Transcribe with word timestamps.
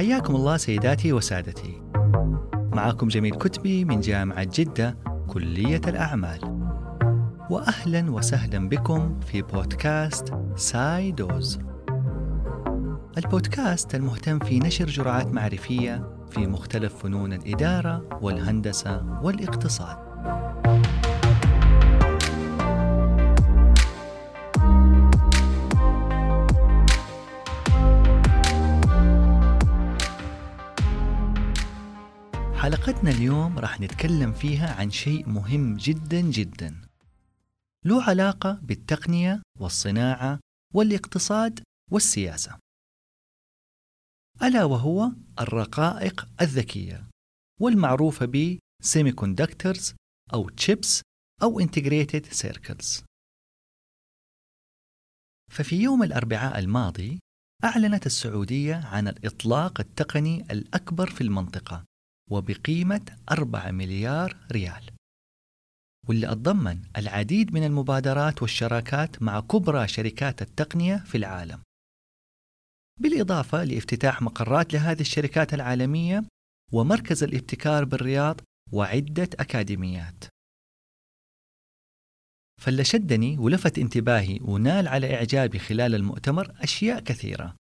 حياكم 0.00 0.36
الله 0.36 0.56
سيداتي 0.56 1.12
وسادتي. 1.12 1.82
معكم 2.54 3.08
جميل 3.08 3.34
كتبي 3.34 3.84
من 3.84 4.00
جامعة 4.00 4.44
جدة 4.54 4.96
كلية 5.28 5.80
الأعمال. 5.86 6.40
وأهلا 7.50 8.10
وسهلا 8.10 8.68
بكم 8.68 9.20
في 9.20 9.42
بودكاست 9.42 10.34
سايدوز. 10.56 11.60
البودكاست 13.18 13.94
المهتم 13.94 14.38
في 14.38 14.58
نشر 14.58 14.86
جرعات 14.86 15.26
معرفية 15.26 16.24
في 16.30 16.46
مختلف 16.46 16.94
فنون 16.94 17.32
الإدارة 17.32 18.18
والهندسة 18.22 19.20
والاقتصاد. 19.22 20.09
حلقتنا 32.70 33.10
اليوم 33.10 33.58
راح 33.58 33.80
نتكلم 33.80 34.32
فيها 34.32 34.74
عن 34.74 34.90
شيء 34.90 35.28
مهم 35.28 35.76
جدا 35.76 36.20
جدا. 36.20 36.88
له 37.84 38.02
علاقة 38.02 38.52
بالتقنية 38.62 39.42
والصناعة 39.58 40.40
والاقتصاد 40.74 41.62
والسياسة. 41.90 42.58
ألا 44.42 44.64
وهو 44.64 45.12
الرقائق 45.40 46.28
الذكية 46.40 47.06
والمعروفة 47.60 48.26
ب 48.26 48.58
semiconductors 48.84 49.94
أو 50.34 50.50
chips 50.50 51.00
أو 51.42 51.60
integrated 51.60 52.24
circuits. 52.42 53.02
ففي 55.52 55.76
يوم 55.76 56.02
الأربعاء 56.02 56.58
الماضي 56.58 57.18
أعلنت 57.64 58.06
السعودية 58.06 58.74
عن 58.74 59.08
الإطلاق 59.08 59.80
التقني 59.80 60.40
الأكبر 60.40 61.10
في 61.10 61.20
المنطقة. 61.20 61.89
وبقيمة 62.30 63.18
4 63.30 63.70
مليار 63.70 64.36
ريال. 64.52 64.90
واللي 66.08 66.32
أتضمن 66.32 66.82
العديد 66.96 67.52
من 67.52 67.64
المبادرات 67.64 68.42
والشراكات 68.42 69.22
مع 69.22 69.40
كبرى 69.40 69.88
شركات 69.88 70.42
التقنية 70.42 70.96
في 70.96 71.16
العالم. 71.16 71.62
بالإضافة 73.00 73.64
لافتتاح 73.64 74.22
مقرات 74.22 74.72
لهذه 74.72 75.00
الشركات 75.00 75.54
العالمية 75.54 76.24
ومركز 76.72 77.22
الابتكار 77.22 77.84
بالرياض 77.84 78.40
وعدة 78.72 79.28
أكاديميات. 79.38 80.24
فاللي 82.60 82.84
شدني 82.84 83.38
ولفت 83.38 83.78
انتباهي 83.78 84.38
ونال 84.42 84.88
على 84.88 85.14
إعجابي 85.14 85.58
خلال 85.58 85.94
المؤتمر 85.94 86.54
أشياء 86.62 87.00
كثيرة 87.00 87.56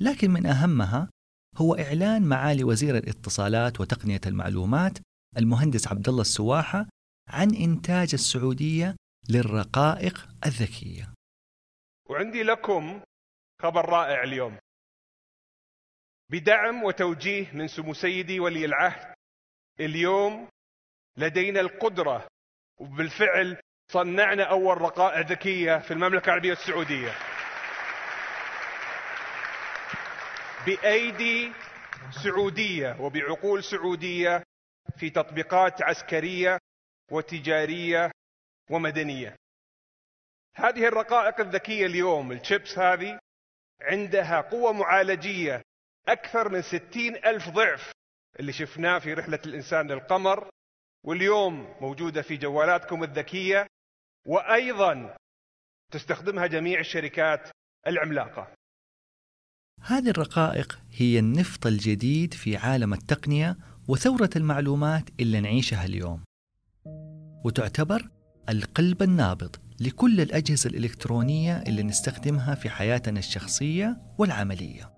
لكن 0.00 0.30
من 0.30 0.46
أهمها 0.46 1.10
هو 1.56 1.74
إعلان 1.74 2.22
معالي 2.22 2.64
وزير 2.64 2.96
الاتصالات 2.96 3.80
وتقنية 3.80 4.20
المعلومات 4.26 4.98
المهندس 5.36 5.88
عبد 5.88 6.08
الله 6.08 6.20
السواحة 6.20 6.86
عن 7.28 7.54
إنتاج 7.54 8.10
السعودية 8.14 8.96
للرقائق 9.28 10.28
الذكية. 10.46 11.14
وعندي 12.10 12.42
لكم 12.42 13.00
خبر 13.62 13.88
رائع 13.88 14.22
اليوم. 14.22 14.58
بدعم 16.30 16.82
وتوجيه 16.82 17.52
من 17.52 17.68
سمو 17.68 17.94
سيدي 17.94 18.40
ولي 18.40 18.64
العهد 18.64 19.14
اليوم 19.80 20.48
لدينا 21.16 21.60
القدرة 21.60 22.26
وبالفعل 22.80 23.60
صنعنا 23.92 24.44
أول 24.44 24.80
رقائق 24.80 25.26
ذكية 25.26 25.78
في 25.78 25.90
المملكة 25.90 26.26
العربية 26.26 26.52
السعودية. 26.52 27.35
بأيدي 30.66 31.52
سعودية 32.24 32.96
وبعقول 33.00 33.64
سعودية 33.64 34.42
في 34.98 35.10
تطبيقات 35.10 35.82
عسكرية 35.82 36.58
وتجارية 37.10 38.10
ومدنية. 38.70 39.36
هذه 40.56 40.88
الرقائق 40.88 41.40
الذكية 41.40 41.86
اليوم 41.86 42.32
الشيبس 42.32 42.78
هذه 42.78 43.18
عندها 43.80 44.40
قوة 44.40 44.72
معالجية 44.72 45.62
أكثر 46.08 46.48
من 46.48 46.62
ستين 46.62 47.16
ألف 47.16 47.48
ضعف 47.48 47.92
اللي 48.40 48.52
شفناه 48.52 48.98
في 48.98 49.14
رحلة 49.14 49.40
الإنسان 49.46 49.86
للقمر 49.86 50.50
واليوم 51.04 51.76
موجودة 51.80 52.22
في 52.22 52.36
جوالاتكم 52.36 53.02
الذكية 53.02 53.66
وأيضا 54.26 55.16
تستخدمها 55.92 56.46
جميع 56.46 56.80
الشركات 56.80 57.50
العملاقة. 57.86 58.55
هذه 59.86 60.08
الرقائق 60.08 60.78
هي 60.92 61.18
النفط 61.18 61.66
الجديد 61.66 62.34
في 62.34 62.56
عالم 62.56 62.92
التقنية 62.92 63.56
وثورة 63.88 64.30
المعلومات 64.36 65.10
اللي 65.20 65.40
نعيشها 65.40 65.84
اليوم. 65.84 66.20
وتعتبر 67.44 68.08
القلب 68.48 69.02
النابض 69.02 69.56
لكل 69.80 70.20
الأجهزة 70.20 70.70
الإلكترونية 70.70 71.56
اللي 71.56 71.82
نستخدمها 71.82 72.54
في 72.54 72.70
حياتنا 72.70 73.18
الشخصية 73.18 74.00
والعملية. 74.18 74.92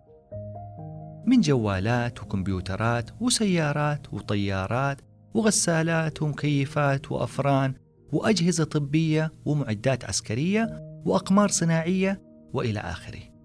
من 1.27 1.41
جوالات 1.41 2.23
وكمبيوترات 2.23 3.11
وسيارات 3.21 4.15
وطيارات 4.15 5.01
وغسالات 5.35 6.23
ومكيفات 6.23 7.13
وأفران 7.13 7.75
وأجهزة 8.13 8.65
طبية 8.65 9.33
ومعدات 9.45 10.05
عسكرية 10.05 10.81
وأقمار 11.05 11.49
صناعية 11.49 12.23
وإلى 12.53 12.81
آخره. 12.81 13.38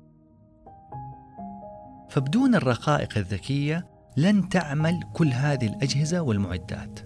فبدون 2.14 2.56
الرقائق 2.56 3.18
الذكية 3.18 3.88
لن 4.18 4.50
تعمل 4.50 5.00
كل 5.14 5.28
هذه 5.28 5.66
الأجهزة 5.68 6.22
والمعدات. 6.22 7.00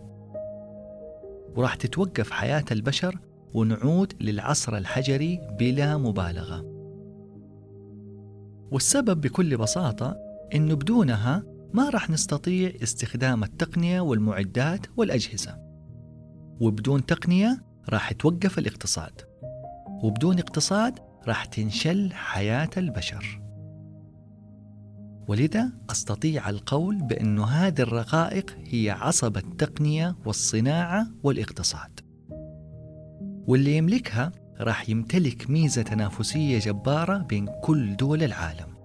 وراح 1.56 1.76
تتوقف 1.76 2.32
حياة 2.32 2.66
البشر 2.72 3.20
ونعود 3.54 4.14
للعصر 4.22 4.78
الحجري 4.78 5.42
بلا 5.60 5.98
مبالغة. 5.98 6.66
والسبب 8.72 9.22
بكل 9.22 9.58
بساطة 9.58 10.18
إنه 10.56 10.74
بدونها 10.76 11.44
ما 11.74 11.90
راح 11.90 12.10
نستطيع 12.10 12.72
استخدام 12.84 13.44
التقنية 13.44 14.02
والمعدات 14.02 14.86
والأجهزة. 14.98 15.58
وبدون 16.60 17.06
تقنية 17.06 17.64
راح 17.90 18.12
يتوقف 18.12 18.60
الاقتصاد. 18.60 19.22
وبدون 20.04 20.40
اقتصاد 20.40 21.00
راح 21.28 21.46
تنشل 21.46 22.14
حياة 22.14 22.70
البشر. 22.78 23.47
ولذا 25.28 25.72
أستطيع 25.90 26.50
القول 26.50 26.96
بأن 26.96 27.40
هذه 27.40 27.82
الرقائق 27.82 28.58
هي 28.66 28.90
عصب 28.90 29.38
التقنية 29.38 30.16
والصناعة 30.26 31.08
والاقتصاد. 31.24 32.00
واللي 33.48 33.78
يملكها 33.78 34.32
راح 34.60 34.90
يمتلك 34.90 35.50
ميزة 35.50 35.82
تنافسية 35.82 36.60
جبارة 36.60 37.18
بين 37.18 37.50
كل 37.64 37.96
دول 37.96 38.24
العالم. 38.24 38.78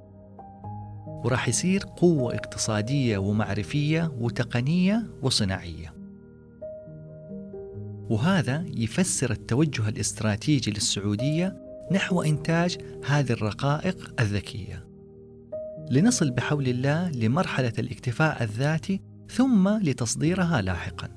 وراح 1.06 1.48
يصير 1.48 1.84
قوة 1.96 2.34
اقتصادية 2.34 3.18
ومعرفية 3.18 4.12
وتقنية 4.20 5.06
وصناعية. 5.22 5.94
وهذا 8.10 8.64
يفسر 8.76 9.30
التوجه 9.30 9.88
الاستراتيجي 9.88 10.70
للسعودية 10.70 11.56
نحو 11.92 12.22
إنتاج 12.22 12.78
هذه 13.06 13.32
الرقائق 13.32 14.14
الذكية. 14.20 14.91
لنصل 15.90 16.30
بحول 16.30 16.68
الله 16.68 17.10
لمرحلة 17.10 17.72
الاكتفاء 17.78 18.42
الذاتي 18.42 19.00
ثم 19.28 19.68
لتصديرها 19.68 20.62
لاحقا. 20.62 21.08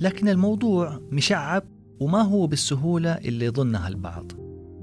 لكن 0.00 0.28
الموضوع 0.28 1.00
مشعب 1.10 1.62
وما 2.00 2.22
هو 2.22 2.46
بالسهولة 2.46 3.12
اللي 3.12 3.44
يظنها 3.44 3.88
البعض. 3.88 4.32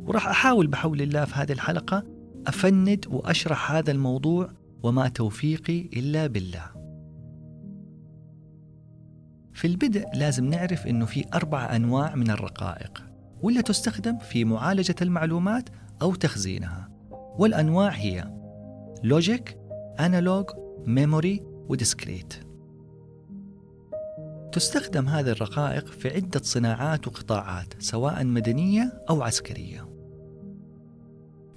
وراح 0.06 0.28
أحاول 0.28 0.68
بحول 0.68 1.02
الله 1.02 1.26
في 1.26 1.36
هذه 1.36 1.52
الحلقة 1.52 2.04
أفند 2.48 3.06
وأشرح 3.10 3.72
هذا 3.72 3.92
الموضوع 3.92 4.50
وما 4.84 5.08
توفيقي 5.08 5.82
إلا 5.82 6.28
بالله. 6.28 6.80
في 9.54 9.68
البدء 9.68 10.06
لازم 10.14 10.46
نعرف 10.46 10.88
أنه 10.88 11.06
في 11.06 11.26
أربع 11.34 11.76
أنواع 11.76 12.16
من 12.16 12.30
الرقائق 12.30 13.04
واللي 13.42 13.62
تستخدم 13.62 14.18
في 14.18 14.46
معالجة 14.46 14.96
المعلومات 15.02 15.70
أو 16.02 16.16
تخزينها 16.16 16.89
والأنواع 17.40 17.90
هي 17.90 18.32
logic 19.04 19.58
analog 20.00 20.46
memory 20.86 21.44
و 21.70 21.76
discrete. 21.76 22.34
تستخدم 24.52 25.08
هذه 25.08 25.30
الرقائق 25.30 25.88
في 25.88 26.10
عدة 26.10 26.42
صناعات 26.44 27.08
وقطاعات 27.08 27.74
سواء 27.80 28.26
مدنية 28.26 29.04
أو 29.10 29.24
عسكرية. 29.24 29.90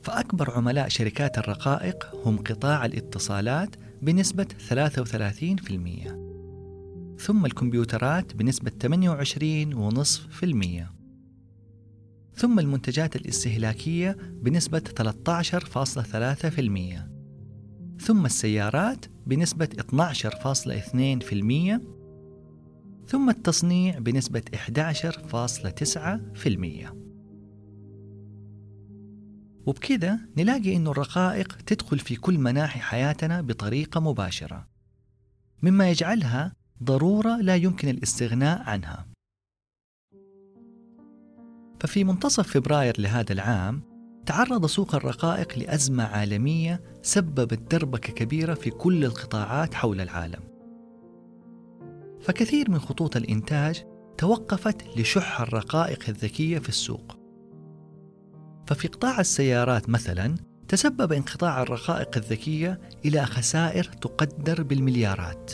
فأكبر 0.03 0.51
عملاء 0.51 0.89
شركات 0.89 1.39
الرقائق 1.39 2.27
هم 2.27 2.39
قطاع 2.39 2.85
الاتصالات 2.85 3.77
بنسبة 4.03 4.47
33% 4.69 4.73
ثم 7.19 7.47
الكمبيوترات 7.47 8.37
بنسبة 8.37 8.71
28.5% 8.71 11.02
ثم 12.35 12.59
المنتجات 12.59 13.17
الاستهلاكية 13.17 14.17
بنسبة 14.21 14.83
13.3% 15.01 15.03
ثم 18.01 18.27
السيارات 18.27 19.07
بنسبة 19.27 19.67
12.2% 19.67 19.73
ثم 23.07 23.31
التصنيع 23.31 23.99
بنسبة 23.99 24.43
11.9% 24.55 24.63
وبكذا 29.67 30.19
نلاقي 30.37 30.77
أن 30.77 30.87
الرقائق 30.87 31.57
تدخل 31.67 31.99
في 31.99 32.17
كل 32.17 32.39
مناحي 32.39 32.81
حياتنا 32.81 33.41
بطريقة 33.41 34.01
مباشرة 34.01 34.69
مما 35.63 35.91
يجعلها 35.91 36.53
ضرورة 36.83 37.37
لا 37.37 37.57
يمكن 37.57 37.89
الاستغناء 37.89 38.63
عنها. 38.63 39.12
ففي 41.83 42.05
منتصف 42.05 42.49
فبراير 42.49 43.01
لهذا 43.01 43.33
العام 43.33 43.83
تعرض 44.27 44.67
سوق 44.67 44.95
الرقائق 44.95 45.59
لأزمة 45.59 46.05
عالمية 46.05 46.83
سببت 47.03 47.75
دربكة 47.75 48.13
كبيرة 48.13 48.55
في 48.55 48.71
كل 48.71 49.05
القطاعات 49.05 49.75
حول 49.75 50.01
العالم. 50.01 50.41
فكثير 52.21 52.71
من 52.71 52.79
خطوط 52.79 53.17
الإنتاج 53.17 53.85
توقفت 54.19 54.99
لشح 54.99 55.41
الرقائق 55.41 56.05
الذكية 56.09 56.59
في 56.59 56.69
السوق. 56.69 57.17
ففي 58.67 58.89
قطاع 58.89 59.21
السيارات 59.21 59.89
مثلا 59.89 60.35
تسبب 60.69 61.13
انقطاع 61.13 61.63
الرقائق 61.63 62.17
الذكية 62.17 62.81
إلى 63.05 63.27
خسائر 63.27 63.85
تقدر 63.85 64.63
بالمليارات. 64.63 65.53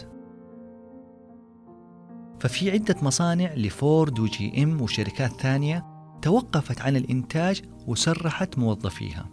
ففي 2.40 2.70
عدة 2.70 2.96
مصانع 3.02 3.54
لفورد 3.54 4.18
وجي 4.18 4.62
إم 4.62 4.82
وشركات 4.82 5.40
ثانية 5.40 5.97
توقفت 6.22 6.80
عن 6.80 6.96
الإنتاج 6.96 7.62
وسرحت 7.86 8.58
موظفيها. 8.58 9.30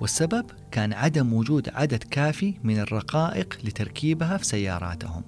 والسبب 0.00 0.46
كان 0.70 0.92
عدم 0.92 1.32
وجود 1.32 1.68
عدد 1.68 2.02
كافي 2.02 2.54
من 2.62 2.78
الرقائق 2.78 3.58
لتركيبها 3.64 4.36
في 4.36 4.44
سياراتهم. 4.44 5.22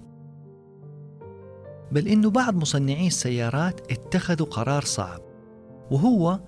بل 1.93 2.09
إنه 2.09 2.31
بعض 2.31 2.55
مصنعي 2.55 3.07
السيارات 3.07 3.93
اتخذوا 3.93 4.47
قرار 4.47 4.85
صعب 4.85 5.21
وهو 5.91 6.41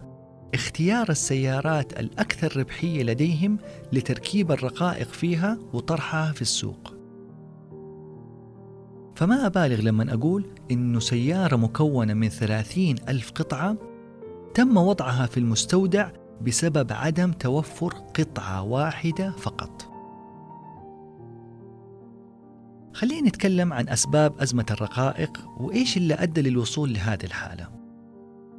اختيار 0.54 1.10
السيارات 1.10 2.00
الأكثر 2.00 2.56
ربحية 2.56 3.02
لديهم 3.02 3.58
لتركيب 3.92 4.52
الرقائق 4.52 5.08
فيها 5.08 5.58
وطرحها 5.72 6.32
في 6.32 6.42
السوق. 6.42 6.95
فما 9.16 9.46
أبالغ 9.46 9.80
لما 9.80 10.14
أقول 10.14 10.44
إنه 10.70 11.00
سيارة 11.00 11.56
مكونة 11.56 12.14
من 12.14 12.28
ثلاثين 12.28 12.96
ألف 13.08 13.30
قطعة 13.30 13.76
تم 14.54 14.76
وضعها 14.76 15.26
في 15.26 15.40
المستودع 15.40 16.10
بسبب 16.42 16.92
عدم 16.92 17.32
توفر 17.32 17.88
قطعة 17.88 18.62
واحدة 18.62 19.30
فقط. 19.30 19.92
خلينا 22.94 23.28
نتكلم 23.28 23.72
عن 23.72 23.88
أسباب 23.88 24.40
أزمة 24.40 24.66
الرقائق 24.70 25.48
وإيش 25.60 25.96
اللي 25.96 26.14
أدى 26.14 26.42
للوصول 26.42 26.92
لهذه 26.92 27.24
الحالة. 27.24 27.68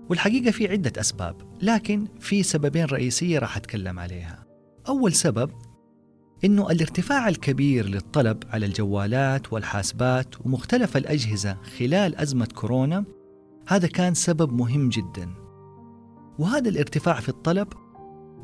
والحقيقة 0.09 0.51
في 0.51 0.67
عدة 0.67 1.01
أسباب 1.01 1.35
لكن 1.61 2.07
في 2.19 2.43
سببين 2.43 2.85
رئيسية 2.85 3.39
راح 3.39 3.57
أتكلم 3.57 3.99
عليها. 3.99 4.45
أول 4.87 5.13
سبب 5.13 5.51
إنه 6.45 6.71
الارتفاع 6.71 7.27
الكبير 7.27 7.85
للطلب 7.85 8.43
على 8.49 8.65
الجوالات 8.65 9.53
والحاسبات 9.53 10.35
ومختلف 10.45 10.97
الأجهزة 10.97 11.57
خلال 11.79 12.15
أزمة 12.15 12.47
كورونا 12.55 13.05
هذا 13.67 13.87
كان 13.87 14.13
سبب 14.13 14.53
مهم 14.53 14.89
جدا. 14.89 15.29
وهذا 16.39 16.69
الارتفاع 16.69 17.19
في 17.19 17.29
الطلب 17.29 17.67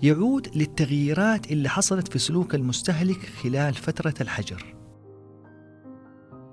يعود 0.03 0.57
للتغييرات 0.57 1.51
اللي 1.51 1.69
حصلت 1.69 2.07
في 2.07 2.19
سلوك 2.19 2.55
المستهلك 2.55 3.19
خلال 3.43 3.73
فترة 3.73 4.13
الحجر. 4.21 4.75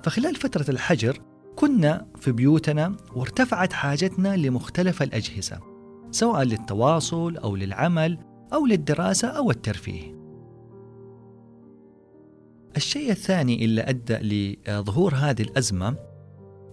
فخلال 0.03 0.37
فترة 0.37 0.71
الحجر 0.71 1.19
كنا 1.57 2.07
في 2.17 2.33
بيوتنا 2.33 2.97
وارتفعت 3.15 3.73
حاجتنا 3.73 4.37
لمختلف 4.37 5.03
الأجهزة 5.03 5.61
سواء 6.11 6.43
للتواصل 6.43 7.37
أو 7.37 7.57
للعمل 7.57 8.19
أو 8.53 8.67
للدراسة 8.67 9.29
أو 9.29 9.51
الترفيه. 9.51 10.20
الشيء 12.77 13.11
الثاني 13.11 13.65
اللي 13.65 13.83
أدى 13.83 14.15
لظهور 14.69 15.15
هذه 15.15 15.43
الأزمة 15.43 15.97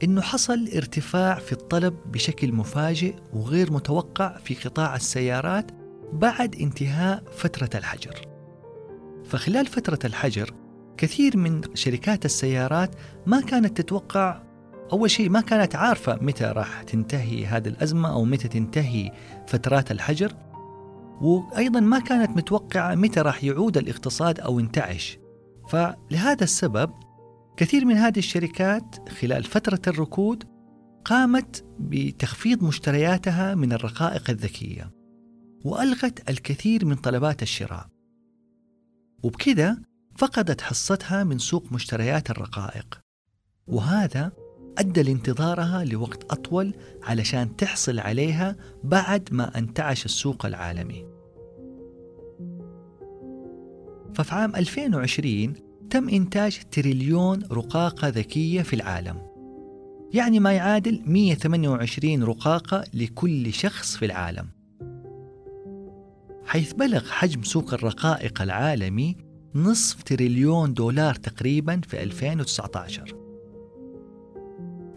أنه 0.04 0.22
حصل 0.22 0.70
ارتفاع 0.76 1.36
في 1.40 1.52
الطلب 1.52 1.94
بشكل 2.12 2.54
مفاجئ 2.54 3.16
وغير 3.34 3.72
متوقع 3.74 4.38
في 4.38 4.56
قطاع 4.56 4.96
السيارات 4.96 5.72
بعد 6.14 6.56
انتهاء 6.56 7.24
فترة 7.32 7.70
الحجر. 7.76 8.22
فخلال 9.26 9.66
فترة 9.66 10.00
الحجر 10.06 10.54
كثير 10.98 11.38
من 11.38 11.62
شركات 11.74 12.26
السيارات 12.26 12.96
ما 13.26 13.42
كانت 13.42 13.82
تتوقع 13.82 14.42
أول 14.92 15.12
شيء 15.12 15.30
ما 15.30 15.42
كانت 15.42 15.76
عارفة 15.76 16.18
متى 16.22 16.46
راح 16.46 16.84
تنتهي 16.84 17.46
هذه 17.46 17.68
الأزمة 17.68 18.14
أو 18.14 18.26
متى 18.26 18.48
تنتهي 18.48 19.12
فترات 19.48 19.92
الحجر 19.92 20.34
وأيضا 21.22 21.80
ما 21.80 22.00
كانت 22.00 22.38
متوقعة 22.38 22.96
متى 22.96 23.22
راح 23.22 23.44
يعود 23.44 23.78
الاقتصاد 23.78 24.40
أو 24.40 24.60
ينتعش 24.60 25.18
فلهذا 25.70 26.44
السبب 26.44 26.94
كثير 27.58 27.86
من 27.86 27.96
هذه 27.96 28.20
الشركات 28.20 29.10
خلال 29.10 29.44
فترة 29.44 29.82
الركود 29.88 30.44
قامت 31.06 31.66
بتخفيض 31.80 32.64
مشترياتها 32.64 33.56
من 33.56 33.74
الرقائق 33.74 34.30
الذكية 34.30 34.92
وألغت 35.66 36.30
الكثير 36.30 36.86
من 36.86 36.96
طلبات 36.96 37.42
الشراء. 37.42 37.88
وبكذا 39.24 39.78
فقدت 40.18 40.62
حصتها 40.62 41.24
من 41.24 41.38
سوق 41.38 41.72
مشتريات 41.72 42.30
الرقائق. 42.30 43.00
وهذا 43.68 44.32
أدى 44.78 45.04
لانتظارها 45.04 45.84
لوقت 45.84 46.24
أطول 46.32 46.74
علشان 47.04 47.56
تحصل 47.56 48.00
عليها 48.00 48.56
بعد 48.84 49.30
ما 49.32 49.58
أنتعش 49.58 50.06
السوق 50.06 50.46
العالمي. 50.46 51.17
ففي 54.18 54.36
عام 54.36 54.56
2020 54.56 55.54
تم 55.90 56.10
إنتاج 56.10 56.60
تريليون 56.72 57.44
رقاقة 57.52 58.08
ذكية 58.08 58.62
في 58.62 58.76
العالم. 58.76 59.18
يعني 60.14 60.40
ما 60.40 60.54
يعادل 60.54 61.02
128 61.06 62.24
رقاقة 62.24 62.84
لكل 62.94 63.54
شخص 63.54 63.98
في 63.98 64.06
العالم. 64.06 64.48
حيث 66.46 66.74
بلغ 66.74 67.06
حجم 67.10 67.44
سوق 67.44 67.74
الرقائق 67.74 68.42
العالمي 68.42 69.18
نصف 69.56 70.04
تريليون 70.04 70.74
دولار 70.74 71.16
تقريبا 71.16 71.82
في 71.88 72.04
2019 72.04 73.16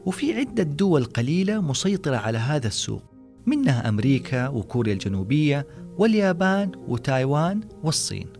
وفي 0.06 0.34
عدة 0.34 0.62
دول 0.62 1.04
قليلة 1.04 1.60
مسيطرة 1.60 2.16
على 2.16 2.38
هذا 2.38 2.66
السوق 2.66 3.02
منها 3.46 3.88
أمريكا 3.88 4.48
وكوريا 4.48 4.92
الجنوبية 4.92 5.66
واليابان 5.98 6.72
وتايوان 6.88 7.60
والصين. 7.82 8.39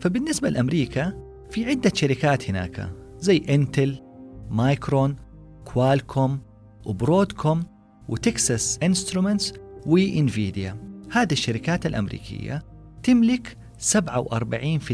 فبالنسبة 0.00 0.48
لأمريكا 0.48 1.26
في 1.50 1.64
عدة 1.64 1.92
شركات 1.94 2.50
هناك 2.50 2.92
زي 3.18 3.42
Intel 3.48 4.02
Micron 4.50 5.16
Qualcomm 5.64 6.40
و 6.86 6.94
Broadcom 6.94 7.62
و 8.08 8.20
Texas 8.20 8.78
Instruments 8.82 9.52
و 9.86 9.97
Nvidia. 9.97 10.76
هذه 11.10 11.32
الشركات 11.32 11.86
الأمريكية 11.86 12.62
تملك 13.02 13.56
47% 13.94 14.92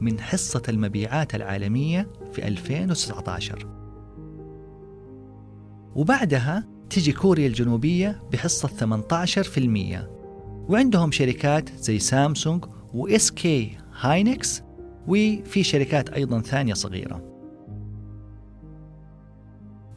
من 0.00 0.20
حصة 0.20 0.62
المبيعات 0.68 1.34
العالمية 1.34 2.08
في 2.32 2.48
2019 2.48 3.66
وبعدها 5.94 6.68
تجي 6.90 7.12
كوريا 7.12 7.46
الجنوبية 7.46 8.22
بحصة 8.32 8.68
18% 8.68 10.08
وعندهم 10.70 11.10
شركات 11.10 11.68
زي 11.78 11.98
Samsung 11.98 12.64
و 12.94 13.30
SK 13.30 13.76
Hynix 14.00 14.62
وفي 15.08 15.62
شركات 15.62 16.10
أيضا 16.10 16.40
ثانية 16.40 16.74
صغيرة. 16.74 17.30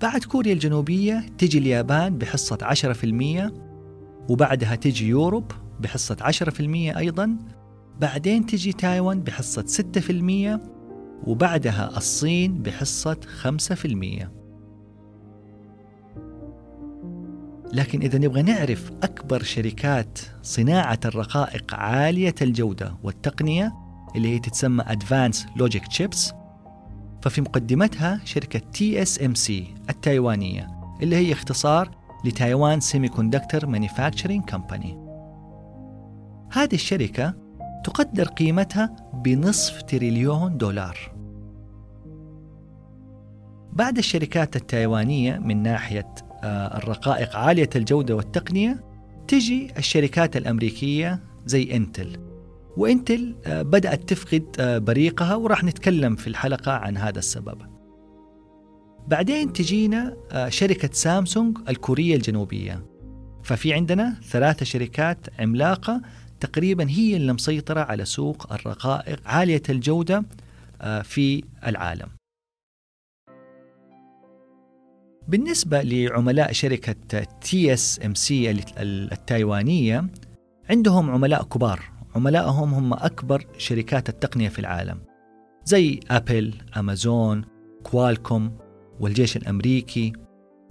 بعد 0.01 0.23
كوريا 0.23 0.53
الجنوبية 0.53 1.25
تجي 1.37 1.57
اليابان 1.57 2.17
بحصة 2.17 2.57
10% 2.57 3.51
وبعدها 4.29 4.75
تجي 4.75 5.07
يوروب 5.07 5.51
بحصة 5.79 6.15
10% 6.15 6.97
أيضا 6.97 7.37
بعدين 8.01 8.45
تجي 8.45 8.73
تايوان 8.73 9.21
بحصة 9.21 9.65
6% 10.57 10.59
وبعدها 11.27 11.97
الصين 11.97 12.61
بحصة 12.61 13.17
5% 13.43 14.43
لكن 17.73 18.01
إذا 18.01 18.19
نبغى 18.19 18.41
نعرف 18.41 18.91
أكبر 19.03 19.43
شركات 19.43 20.19
صناعة 20.41 20.99
الرقائق 21.05 21.73
عالية 21.75 22.35
الجودة 22.41 22.95
والتقنية 23.03 23.82
اللي 24.15 24.35
هي 24.35 24.39
تتسمى 24.39 24.83
Advanced 24.83 25.61
Logic 25.61 25.83
Chips. 25.97 26.33
ففي 27.21 27.41
مقدمتها 27.41 28.21
شركة 28.25 28.61
TSMC 29.33 29.73
التايوانية 29.89 30.67
اللي 31.01 31.15
هي 31.15 31.33
اختصار 31.33 31.91
ل 32.25 32.79
Taiwan 32.79 33.07
Semiconductor 33.07 33.65
Manufacturing 33.65 34.49
Company 34.49 34.97
هذه 36.51 36.75
الشركة 36.75 37.33
تقدر 37.83 38.27
قيمتها 38.27 38.95
بنصف 39.13 39.81
تريليون 39.81 40.57
دولار. 40.57 41.13
بعد 43.73 43.97
الشركات 43.97 44.55
التايوانية 44.55 45.37
من 45.37 45.63
ناحية 45.63 46.15
آه، 46.43 46.77
الرقائق 46.77 47.35
عالية 47.35 47.69
الجودة 47.75 48.15
والتقنية 48.15 48.83
تجي 49.27 49.71
الشركات 49.77 50.37
الأمريكية 50.37 51.23
زي 51.45 51.75
Intel 51.75 52.32
و 52.77 52.87
Intel 52.87 53.35
آه، 53.45 53.61
بدأت 53.61 54.09
تفقد 54.09 54.55
آه، 54.59 54.77
بريقها 54.77 55.35
وراح 55.35 55.63
نتكلم 55.63 56.15
في 56.15 56.27
الحلقة 56.27 56.71
عن 56.71 56.97
هذا 56.97 57.19
السبب. 57.19 57.61
بعدين 59.07 59.53
تجينا 59.53 60.17
شركة 60.49 60.89
سامسونج 60.91 61.57
الكورية 61.69 62.15
الجنوبية. 62.15 62.85
ففي 63.43 63.73
عندنا 63.73 64.15
ثلاثة 64.23 64.65
شركات 64.65 65.17
عملاقة 65.39 66.01
تقريبا 66.39 66.89
هي 66.89 67.15
اللي 67.15 67.33
مسيطرة 67.33 67.79
على 67.79 68.05
سوق 68.05 68.53
الرقائق 68.53 69.19
عالية 69.25 69.61
الجودة 69.69 70.23
في 71.03 71.43
العالم. 71.67 72.07
بالنسبة 75.27 75.81
لعملاء 75.81 76.51
شركة 76.51 77.23
TSMC 77.41 78.51
التايوانية 78.79 80.05
عندهم 80.69 81.11
عملاء 81.11 81.43
كبار. 81.43 81.92
عملائهم 82.15 82.73
هم 82.73 82.93
أكبر 82.93 83.45
شركات 83.57 84.09
التقنية 84.09 84.49
في 84.49 84.59
العالم 84.59 84.99
زي 85.65 85.99
Apple، 86.11 86.53
Amazon، 86.77 87.45
Qualcomm 87.83 88.57
والجيش 88.99 89.37
الأمريكي 89.37 90.13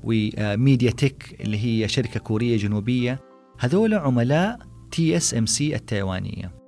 و 0.05 0.91
MediaTek 0.91 1.41
اللي 1.41 1.65
هي 1.65 1.89
شركة 1.89 2.21
كورية 2.21 2.57
جنوبية 2.57 3.21
هذول 3.59 3.95
عملاء 3.95 4.59
TSMC 4.91 5.75
التايوانية 5.75 6.63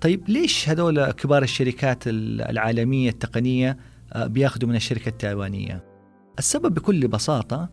طيب 0.00 0.28
ليش 0.28 0.68
هذول 0.68 1.10
كبار 1.10 1.42
الشركات 1.42 2.02
العالمية 2.06 3.10
التقنية 3.10 3.78
آه، 4.12 4.26
بياخذوا 4.26 4.68
من 4.68 4.76
الشركة 4.76 5.08
التايوانية؟ 5.08 5.84
السبب 6.38 6.74
بكل 6.74 7.08
بساطة 7.08 7.70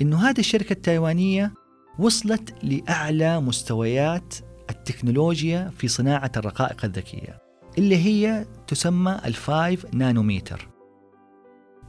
إنه 0.00 0.28
هذه 0.28 0.38
الشركة 0.38 0.72
التايوانية 0.72 1.54
وصلت 1.98 2.64
لأعلى 2.64 3.40
مستويات 3.40 4.34
التكنولوجيا 4.82 5.70
في 5.78 5.88
صناعة 5.88 6.32
الرقائق 6.36 6.84
الذكية 6.84 7.38
اللي 7.78 7.96
هي 7.96 8.46
تسمى 8.66 9.20
ال 9.24 9.38
five 9.38 9.94
nanometer. 9.94 10.68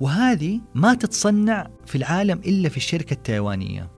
وهذه 0.01 0.61
ما 0.75 0.93
تتصنع 0.93 1.67
في 1.85 1.95
العالم 1.95 2.39
إلا 2.39 2.69
في 2.69 2.77
الشركة 2.77 3.13
التايوانية. 3.13 3.91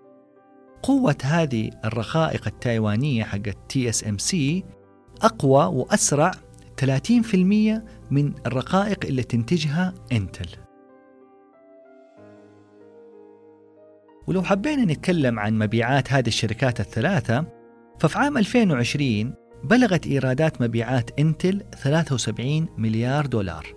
قوة 0.83 1.15
هذه 1.23 1.69
الرقائق 1.85 2.47
التايوانية 2.47 3.23
حقت 3.23 3.57
TSMC 3.69 4.63
أقوى 5.21 5.65
وأسرع 5.65 6.31
30% 6.81 7.83
من 8.11 8.33
الرقائق 8.45 9.05
اللي 9.05 9.23
تنتجها 9.23 9.93
Intel. 10.11 10.49
ولو 14.27 14.43
حبينا 14.43 14.85
نتكلم 14.85 15.39
عن 15.39 15.57
مبيعات 15.57 16.13
هذه 16.13 16.27
الشركات 16.27 16.79
الثلاثة 16.79 17.54
ففي 17.99 18.17
عام 18.17 18.37
2020 18.37 19.33
بلغت 19.63 20.07
إيرادات 20.07 20.61
مبيعات 20.61 21.19
Intel 21.19 21.63
73 21.83 22.67
مليار 22.77 23.25
دولار 23.25 23.75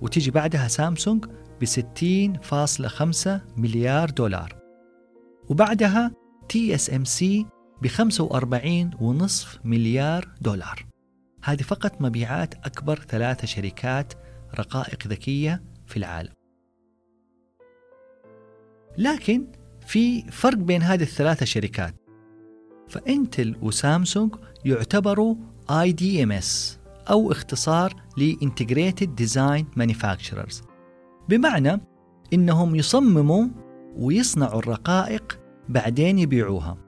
وتيجي 0.00 0.30
بعدها 0.30 0.68
سامسونج 0.68 1.24
ب 1.60 1.64
60.5 1.64 3.28
مليار 3.56 4.10
دولار 4.10 4.56
وبعدها 5.48 6.12
TSMC 6.48 7.46
ب 7.82 7.86
45.5 7.86 9.58
مليار 9.64 10.28
دولار. 10.40 10.86
هذه 11.44 11.62
فقط 11.62 12.02
مبيعات 12.02 12.54
أكبر 12.54 12.98
ثلاثة 12.98 13.46
شركات 13.46 14.12
رقائق 14.58 15.06
ذكية 15.06 15.62
في 15.86 15.96
العالم. 15.96 16.32
لكن 18.98 19.46
في 19.86 20.22
فرق 20.30 20.56
بين 20.56 20.82
هذه 20.82 21.02
الثلاثة 21.02 21.46
شركات. 21.46 21.94
ف 22.88 22.99
Intel 22.99 23.56
و 23.62 23.71
Samsung 23.71 24.34
يعتبروا 24.64 25.34
IDMs 25.70 26.78
أو 27.10 27.32
اختصار 27.32 27.94
ل 28.16 28.25
integrated 28.25 29.14
design 29.14 29.66
manufacturers. 29.76 30.62
بمعنى 31.28 31.80
إنهم 32.32 32.74
يصمموا 32.74 33.44
ويصنعوا 33.96 34.58
الرقائق 34.58 35.40
بعدين 35.68 36.18
يبيعوها. 36.18 36.78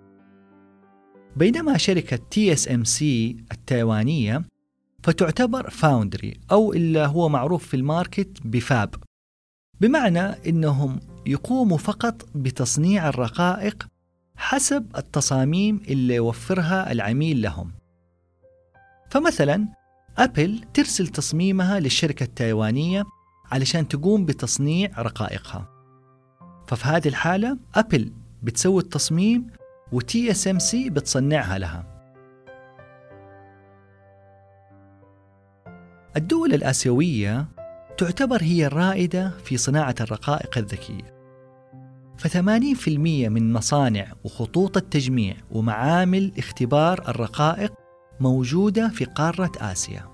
بينما 1.37 1.77
شركة 1.77 2.17
TSMC 2.31 3.37
التايوانية 3.53 4.45
فتعتبر 5.03 5.71
foundry 5.71 6.41
أو 6.53 6.73
اللي 6.73 7.01
هو 7.01 7.29
معروف 7.29 7.67
في 7.67 7.75
ال 7.75 7.84
market 7.84 8.39
ب 8.45 8.55
fab. 8.55 8.95
بمعنى 9.81 10.21
إنهم 10.21 11.01
يقوموا 11.27 11.79
فقط 11.79 12.29
بتصنيع 12.35 13.09
الرقائق 13.09 13.89
حسب 14.41 14.87
التصاميم 14.97 15.81
اللي 15.89 16.15
يوفرها 16.15 16.93
العميل 16.93 17.43
لهم. 17.43 17.73
فمثلا 19.11 19.69
Apple 20.19 20.61
ترسل 20.75 21.07
تصميمها 21.07 21.81
للشركة 21.81 22.25
التايوانية 22.25 23.05
علشان 23.53 23.89
تقوم 23.89 24.25
بتصنيع 24.25 24.91
رقائقها. 24.99 25.69
ففي 26.67 26.89
هذه 26.89 27.09
الحالة 27.09 27.59
Apple 27.75 28.13
بتسوي 28.43 28.83
التصميم 28.83 29.47
و 29.93 30.31
TSMC 30.31 30.91
بتصنعها 30.91 31.59
لها. 31.59 31.85
الدول 36.17 36.55
الآسيوية 36.55 37.49
تعتبر 37.99 38.43
هي 38.43 38.67
الرائدة 38.67 39.31
في 39.45 39.57
صناعة 39.57 39.95
الرقائق 40.01 40.59
الذكية 40.59 41.20
ف80% 42.23 42.89
من 43.29 43.53
مصانع 43.53 44.13
وخطوط 44.25 44.77
التجميع 44.77 45.35
ومعامل 45.51 46.33
اختبار 46.39 47.09
الرقائق 47.09 47.73
موجودة 48.21 48.89
في 48.89 49.05
قارة 49.05 49.53
آسيا. 49.59 50.05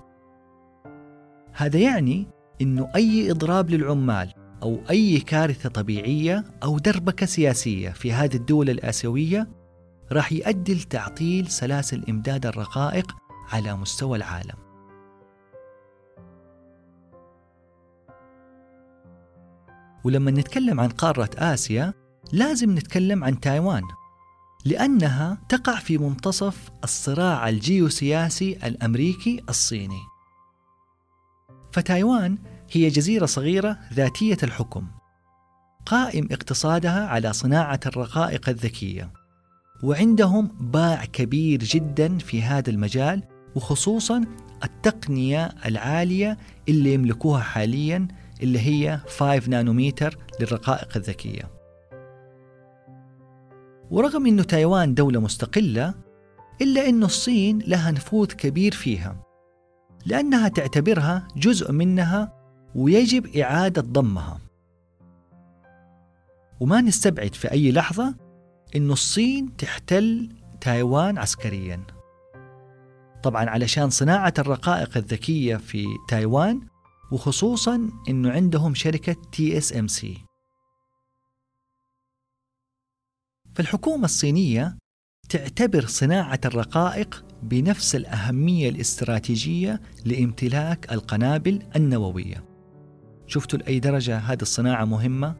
هذا 1.53 1.79
يعني 1.79 2.27
أنه 2.61 2.89
أي 2.95 3.31
إضراب 3.31 3.69
للعمال 3.69 4.33
أو 4.63 4.79
أي 4.89 5.19
كارثة 5.19 5.69
طبيعية 5.69 6.43
أو 6.63 6.79
دربكة 6.79 7.25
سياسية 7.25 7.89
في 7.89 8.13
هذه 8.13 8.35
الدول 8.35 8.69
الآسيوية 8.69 9.47
راح 10.11 10.31
يؤدي 10.31 10.73
لتعطيل 10.73 11.47
سلاسل 11.47 12.03
إمداد 12.09 12.45
الرقائق 12.45 13.15
على 13.51 13.75
مستوى 13.75 14.17
العالم. 14.17 14.66
ولما 20.07 20.31
نتكلم 20.31 20.79
عن 20.79 20.89
قارة 20.89 21.29
آسيا 21.37 21.93
لازم 22.31 22.75
نتكلم 22.75 23.23
عن 23.23 23.39
تايوان 23.39 23.81
لأنها 24.65 25.37
تقع 25.49 25.79
في 25.79 25.97
منتصف 25.97 26.69
الصراع 26.83 27.49
الجيوسياسي 27.49 28.57
الأمريكي 28.63 29.43
الصيني. 29.49 29.99
فتايوان 31.73 32.37
هي 32.71 32.89
جزيرة 32.89 33.25
صغيرة 33.25 33.77
ذاتية 33.93 34.37
الحكم 34.43 34.87
قائم 35.85 36.27
اقتصادها 36.31 37.07
على 37.07 37.33
صناعة 37.33 37.79
الرقائق 37.85 38.49
الذكية 38.49 39.13
وعندهم 39.83 40.47
باع 40.59 41.05
كبير 41.05 41.59
جدا 41.59 42.17
في 42.17 42.43
هذا 42.43 42.69
المجال 42.69 43.23
وخصوصا 43.55 44.25
التقنية 44.63 45.45
العالية 45.65 46.37
اللي 46.69 46.93
يملكوها 46.93 47.41
حاليا 47.41 48.07
اللي 48.43 48.59
هي 48.59 48.99
5 49.07 49.49
نانوميتر 49.49 50.17
للرقائق 50.39 50.97
الذكية. 50.97 51.51
ورغم 53.91 54.25
أن 54.25 54.47
تايوان 54.47 54.93
دولة 54.93 55.19
مستقلة 55.19 55.93
إلا 56.61 56.89
أن 56.89 57.03
الصين 57.03 57.59
لها 57.67 57.91
نفوذ 57.91 58.27
كبير 58.27 58.73
فيها 58.73 59.23
لأنها 60.05 60.47
تعتبرها 60.47 61.27
جزء 61.37 61.71
منها 61.71 62.33
ويجب 62.75 63.35
إعادة 63.37 63.81
ضمها. 63.81 64.39
وما 66.59 66.81
نستبعد 66.81 67.35
في 67.35 67.51
أي 67.51 67.71
لحظة 67.71 68.15
أن 68.75 68.91
الصين 68.91 69.57
تحتل 69.57 70.29
تايوان 70.61 71.17
عسكريا. 71.17 71.83
طبعا 73.23 73.49
علشان 73.49 73.89
صناعة 73.89 74.33
الرقائق 74.39 74.97
الذكية 74.97 75.55
في 75.55 75.85
تايوان 76.07 76.61
وخصوصا 77.11 77.89
إنه 78.09 78.31
عندهم 78.31 78.75
شركة 78.75 79.15
TSMC 79.31 80.17
فالحكومه 83.55 84.05
الصينية 84.05 84.77
تعتبر 85.29 85.85
صناعة 85.85 86.39
الرقائق 86.45 87.25
بنفس 87.43 87.95
الأهمية 87.95 88.69
الاستراتيجية 88.69 89.81
لامتلاك 90.05 90.91
القنابل 90.91 91.63
النووية. 91.75 92.43
شفتوا 93.27 93.59
لأي 93.59 93.79
درجة 93.79 94.17
هذه 94.17 94.41
الصناعة 94.41 94.85
مهمة؟ 94.85 95.35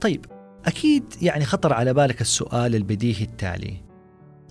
طيب 0.00 0.26
أكيد 0.64 1.04
يعني 1.22 1.44
خطر 1.44 1.72
على 1.72 1.94
بالك 1.94 2.20
السؤال 2.20 2.74
البديهي 2.74 3.24
التالي. 3.24 3.81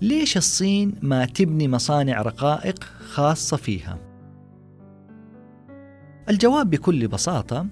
ليش 0.02 0.38
الصين 0.38 0.96
ما 1.02 1.26
تبني 1.26 1.68
مصانع 1.68 2.22
رقائق 2.22 2.84
خاصة 2.84 3.58
فيها؟ 3.58 4.00
الجواب 6.30 6.70
بكل 6.70 7.08
بساطة 7.08 7.68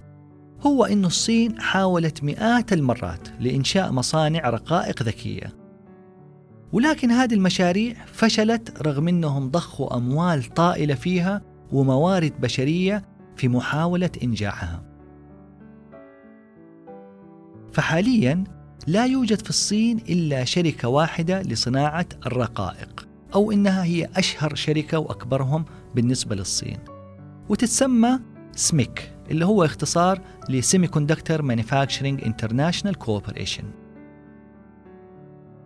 هو 0.62 0.86
أن 0.86 1.06
الصين 1.06 1.62
حاولت 1.62 2.24
مئات 2.24 2.74
المرات 2.74 3.28
لإنشاء 3.40 3.92
مصانع 3.92 4.50
رقائق 4.50 5.04
ذكية 5.04 5.54
ولكن 6.74 7.12
هذه 7.12 7.34
المشاريع 7.34 7.94
فشلت 8.06 8.82
رغم 8.82 9.08
أنهم 9.08 9.50
ضخوا 9.50 9.98
أموال 9.98 10.44
طائلة 10.44 10.96
فيها 10.96 11.42
وموارد 11.72 12.42
بشرية 12.42 13.06
في 13.36 13.48
محاولة 13.48 14.12
إنجاحها 14.24 14.84
فحاليا 17.74 18.44
لا 18.90 19.06
يوجد 19.06 19.42
في 19.42 19.50
الصين 19.50 19.98
إلا 19.98 20.44
شركة 20.44 20.88
واحدة 20.88 21.42
لصناعة 21.42 22.06
الرقائق 22.26 23.08
أو 23.36 23.52
إنها 23.52 23.84
هي 23.84 24.10
أشهر 24.16 24.56
شركة 24.56 25.00
وأكبرهم 25.00 25.66
بالنسبة 25.96 26.36
للصين. 26.36 26.78
وتتسمى 27.50 28.20
سميك 28.56 29.14
اللي 29.32 29.46
هو 29.46 29.66
اختصار 29.66 30.22
ل 30.50 30.88
Semiconductor 30.88 31.42
Manufacturing 31.42 32.24
International 32.24 32.96
Corporation 32.96 33.64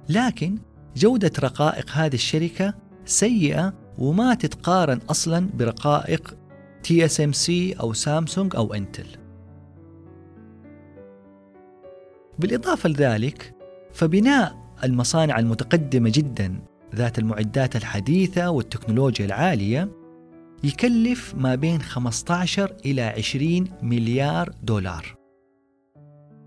لكن 0.09 0.57
جودة 0.95 1.31
رقائق 1.39 1.89
هذه 1.91 2.15
الشركة 2.15 2.73
سيئة 3.05 3.73
وما 3.97 4.33
تتقارن 4.33 4.99
أصلا 5.09 5.49
برقائق 5.53 6.37
TSMC 6.83 7.73
أو 7.73 7.93
سامسونج 7.93 8.55
أو 8.55 8.73
Intel. 8.73 9.22
بالإضافة 12.39 12.89
لذلك 12.89 13.55
فبناء 13.93 14.63
المصانع 14.83 15.39
المتقدمة 15.39 16.11
جدا 16.13 16.59
ذات 16.95 17.19
المعدات 17.19 17.75
الحديثة 17.75 18.49
والتكنولوجيا 18.49 19.25
العالية 19.25 19.89
يكلف 20.63 21.35
ما 21.37 21.55
بين 21.55 21.81
15 21.81 22.75
إلى 22.85 23.01
20 23.01 23.67
مليار 23.81 24.51
دولار. 24.63 25.15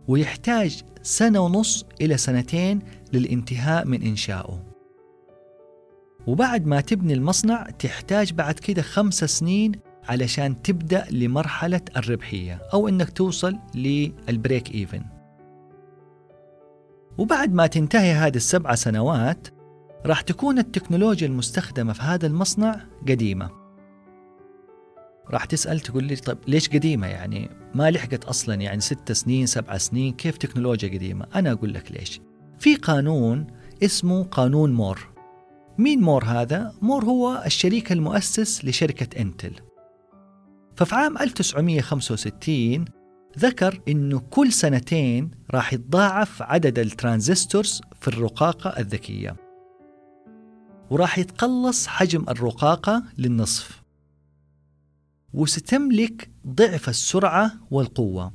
ويحتاج 0.09 0.83
سنة 1.03 1.41
ونص 1.41 1.85
إلى 2.01 2.17
سنتين 2.17 2.81
للانتهاء 3.13 3.87
من 3.87 4.03
إنشائه 4.03 4.63
وبعد 6.27 6.67
ما 6.67 6.81
تبني 6.81 7.15
المصنع 7.15 7.71
تحتاج 7.79 8.33
بعد 8.33 8.55
كده 8.55 8.83
خمس 8.83 9.25
سنين 9.25 9.73
علشان 10.09 10.63
تبدأ 10.63 11.07
لمرحلة 11.11 11.81
الربحية 11.97 12.63
أو 12.75 12.89
إنك 12.89 13.11
توصل 13.11 13.59
للبريك 13.75 14.75
إيفن 14.75 15.16
وبعد 17.19 17.55
ما 17.55 17.67
تنتهي 17.67 18.13
هذه 18.13 18.37
السبع 18.37 18.75
سنوات 18.75 19.49
راح 20.07 20.21
تكون 20.21 20.59
التكنولوجيا 20.59 21.27
المستخدمة 21.27 21.93
في 21.93 22.03
هذا 22.03 22.27
المصنع 22.27 22.81
قديمة. 23.09 23.51
راح 25.31 25.45
تسأل 25.45 25.81
تقول 25.81 26.05
لي 26.05 26.17
طيب 26.17 26.39
ليش 26.47 26.69
قديمة؟ 26.69 27.07
يعني 27.07 27.51
ما 27.75 27.91
لحقت 27.91 28.25
أصلا 28.25 28.55
يعني 28.55 28.81
ست 28.81 29.13
سنين 29.13 29.47
سبع 29.47 29.79
سنين 29.79 30.13
كيف 30.13 30.37
تكنولوجيا 30.37 30.89
قديمة؟ 30.89 31.27
أنا 31.35 31.53
أقول 31.53 31.75
لك 31.75 31.93
ليش. 31.93 32.21
في 32.59 32.77
قانون 32.77 33.47
اسمه 33.83 34.25
قانون 34.25 34.73
مور. 34.73 35.09
مين 35.79 36.01
مور 36.01 36.25
هذا؟ 36.25 36.75
مور 36.83 37.05
هو 37.05 37.43
الشريك 37.47 37.93
المؤسس 37.93 38.65
لشركة 38.65 39.21
إنتل. 39.21 39.53
ففي 40.77 40.95
عام 40.95 41.19
1965 41.19 42.85
ذكر 43.39 43.81
إنه 43.89 44.19
كل 44.19 44.53
سنتين 44.53 45.31
راح 45.51 45.73
يتضاعف 45.73 46.43
عدد 46.43 46.79
الترانزستورز 46.79 47.81
في 48.01 48.09
الرقاقة 48.09 48.71
الذكية. 48.81 49.37
وراح 50.91 51.19
يتقلص 51.19 51.87
حجم 51.87 52.25
الرقاقة 52.29 53.03
للنصف. 53.19 53.83
وستملك 55.35 56.31
ضعف 56.47 56.89
السرعة 56.89 57.53
والقوة. 57.71 58.33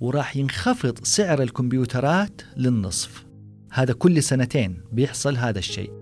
وراح 0.00 0.36
ينخفض 0.36 1.04
سعر 1.04 1.42
الكمبيوترات 1.42 2.42
للنصف. 2.56 3.26
هذا 3.72 3.92
كل 3.92 4.22
سنتين 4.22 4.82
بيحصل 4.92 5.36
هذا 5.36 5.58
الشيء. 5.58 5.92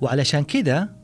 وعلشان 0.00 0.44
كذا 0.44 0.99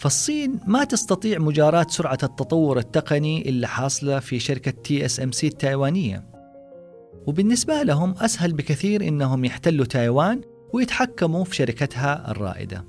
فالصين 0.00 0.60
ما 0.66 0.84
تستطيع 0.84 1.38
مجاراة 1.38 1.86
سرعة 1.88 2.18
التطور 2.22 2.78
التقني 2.78 3.48
اللي 3.48 3.66
حاصلة 3.66 4.18
في 4.18 4.38
شركة 4.38 4.70
TSMC 4.70 5.46
التايوانية. 5.46 6.24
وبالنسبة 7.26 7.82
لهم 7.82 8.14
أسهل 8.18 8.52
بكثير 8.52 9.08
إنهم 9.08 9.44
يحتلوا 9.44 9.86
تايوان 9.86 10.40
ويتحكموا 10.72 11.44
في 11.44 11.56
شركتها 11.56 12.30
الرائدة. 12.30 12.84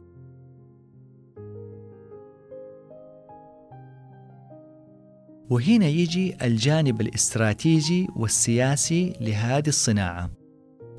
وهنا 5.49 5.87
يجي 5.87 6.35
الجانب 6.41 7.01
الاستراتيجي 7.01 8.07
والسياسي 8.15 9.13
لهذه 9.21 9.67
الصناعة. 9.67 10.31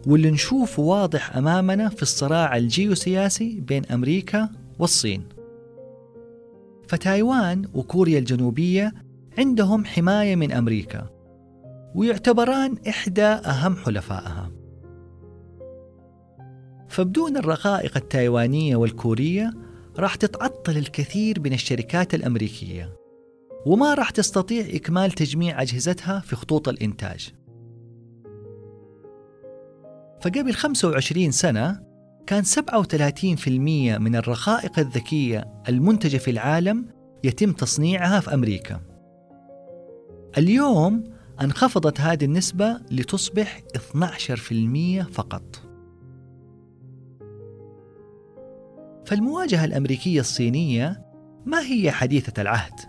واللي 0.06 0.30
نشوفه 0.30 0.82
واضح 0.82 1.36
أمامنا 1.36 1.88
في 1.88 2.02
الصراع 2.02 2.56
الجيوسياسي 2.56 3.60
بين 3.60 3.86
أمريكا 3.86 4.48
والصين. 4.78 5.31
فتايوان 6.92 7.68
وكوريا 7.74 8.18
الجنوبية 8.18 8.92
عندهم 9.38 9.84
حماية 9.84 10.36
من 10.36 10.52
أمريكا 10.52 11.06
ويعتبران 11.94 12.78
إحدى 12.88 13.24
أهم 13.24 13.76
حلفائها. 13.76 14.50
فبدون 16.88 17.36
الرقائق 17.36 17.96
التايوانية 17.96 18.76
والكورية 18.76 19.52
راح 19.98 20.14
تتعطل 20.14 20.76
الكثير 20.76 21.40
من 21.40 21.52
الشركات 21.52 22.14
الأمريكية 22.14 22.96
وما 23.66 23.94
راح 23.94 24.10
تستطيع 24.10 24.66
إكمال 24.74 25.10
تجميع 25.10 25.62
أجهزتها 25.62 26.20
في 26.20 26.36
خطوط 26.36 26.68
الإنتاج. 26.68 27.32
فقبل 30.20 30.54
25 30.54 31.30
سنة 31.30 31.91
كان 32.32 32.44
37% 32.44 33.48
من 33.98 34.16
الرقائق 34.16 34.78
الذكية 34.78 35.62
المنتجة 35.68 36.16
في 36.16 36.30
العالم 36.30 36.86
يتم 37.24 37.52
تصنيعها 37.52 38.20
في 38.20 38.34
أمريكا. 38.34 38.80
اليوم 40.38 41.04
انخفضت 41.40 42.00
هذه 42.00 42.24
النسبة 42.24 42.80
لتصبح 42.90 43.62
12% 43.76 45.02
فقط. 45.12 45.62
فالمواجهة 49.06 49.64
الأمريكية 49.64 50.20
الصينية 50.20 51.06
ما 51.46 51.60
هي 51.60 51.90
حديثة 51.90 52.42
العهد، 52.42 52.80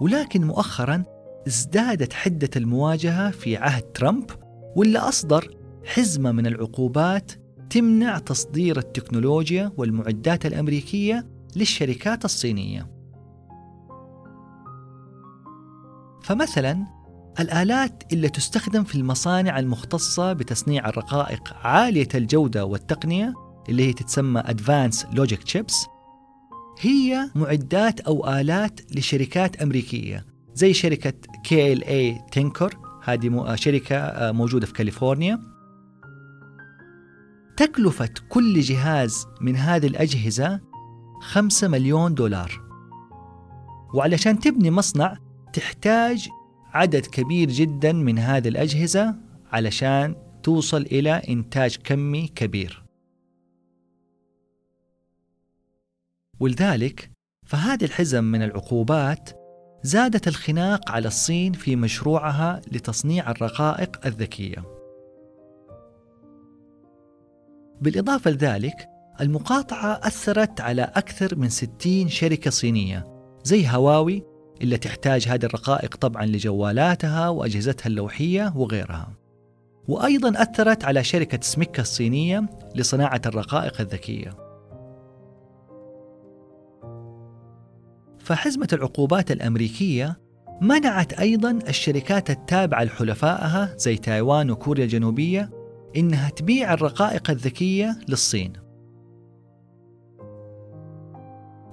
ولكن 0.00 0.44
مؤخرا 0.44 1.04
ازدادت 1.46 2.12
حدة 2.12 2.50
المواجهة 2.56 3.30
في 3.30 3.56
عهد 3.56 3.82
ترامب 3.82 4.30
واللي 4.76 4.98
أصدر 4.98 5.56
حزمة 5.84 6.32
من 6.32 6.46
العقوبات 6.46 7.32
تمنع 7.70 8.18
تصدير 8.18 8.78
التكنولوجيا 8.78 9.72
والمعدات 9.76 10.46
الأمريكية 10.46 11.26
للشركات 11.56 12.24
الصينية. 12.24 12.90
فمثلا 16.22 16.86
الآلات 17.40 18.02
اللي 18.12 18.28
تستخدم 18.28 18.84
في 18.84 18.94
المصانع 18.94 19.58
المختصة 19.58 20.32
بتصنيع 20.32 20.88
الرقائق 20.88 21.54
عالية 21.62 22.08
الجودة 22.14 22.64
والتقنية 22.64 23.34
اللي 23.68 23.88
هي 23.88 23.92
تتسمى 23.92 24.42
Advanced 24.42 25.06
Logic 25.06 25.52
Chips 25.52 25.88
هي 26.80 27.30
معدات 27.34 28.00
أو 28.00 28.28
آلات 28.28 28.80
لشركات 28.96 29.62
أمريكية 29.62 30.26
زي 30.54 30.72
شركة 30.72 31.12
KLA 31.48 32.30
تنكر 32.32 32.78
هذه 33.04 33.54
شركة 33.54 34.32
موجودة 34.32 34.66
في 34.66 34.72
كاليفورنيا 34.72 35.49
تكلفة 37.60 38.10
كل 38.28 38.60
جهاز 38.60 39.26
من 39.40 39.56
هذه 39.56 39.86
الأجهزة 39.86 40.60
5 41.20 41.68
مليون 41.68 42.14
دولار. 42.14 42.60
وعلشان 43.94 44.38
تبني 44.38 44.70
مصنع 44.70 45.16
تحتاج 45.52 46.28
عدد 46.72 47.06
كبير 47.06 47.50
جدا 47.50 47.92
من 47.92 48.18
هذه 48.18 48.48
الأجهزة 48.48 49.14
علشان 49.52 50.16
توصل 50.42 50.82
إلى 50.82 51.10
إنتاج 51.10 51.76
كمي 51.76 52.28
كبير. 52.28 52.84
ولذلك 56.40 57.10
فهذه 57.46 57.84
الحزم 57.84 58.24
من 58.24 58.42
العقوبات 58.42 59.30
زادت 59.82 60.28
الخناق 60.28 60.90
على 60.90 61.08
الصين 61.08 61.52
في 61.52 61.76
مشروعها 61.76 62.60
لتصنيع 62.72 63.30
الرقائق 63.30 64.06
الذكية. 64.06 64.79
بالإضافة 67.80 68.30
لذلك 68.30 68.88
المقاطعة 69.20 70.00
أثرت 70.02 70.60
على 70.60 70.82
أكثر 70.82 71.36
من 71.36 71.48
60 71.48 72.08
شركة 72.08 72.50
صينية 72.50 73.06
زي 73.44 73.68
هواوي 73.68 74.22
اللي 74.62 74.76
تحتاج 74.76 75.28
هذه 75.28 75.44
الرقائق 75.44 75.96
طبعا 75.96 76.26
لجوالاتها 76.26 77.28
وأجهزتها 77.28 77.86
اللوحية 77.86 78.52
وغيرها. 78.56 79.12
وأيضا 79.88 80.42
أثرت 80.42 80.84
على 80.84 81.04
شركة 81.04 81.38
سميكا 81.42 81.82
الصينية 81.82 82.46
لصناعة 82.74 83.20
الرقائق 83.26 83.80
الذكية. 83.80 84.30
فحزمة 88.18 88.68
العقوبات 88.72 89.30
الأمريكية 89.30 90.20
منعت 90.60 91.12
أيضا 91.12 91.50
الشركات 91.68 92.30
التابعة 92.30 92.84
لحلفائها 92.84 93.74
زي 93.76 93.96
تايوان 93.96 94.50
وكوريا 94.50 94.84
الجنوبية 94.84 95.59
إنها 95.96 96.30
تبيع 96.30 96.74
الرقائق 96.74 97.30
الذكية 97.30 97.98
للصين 98.08 98.52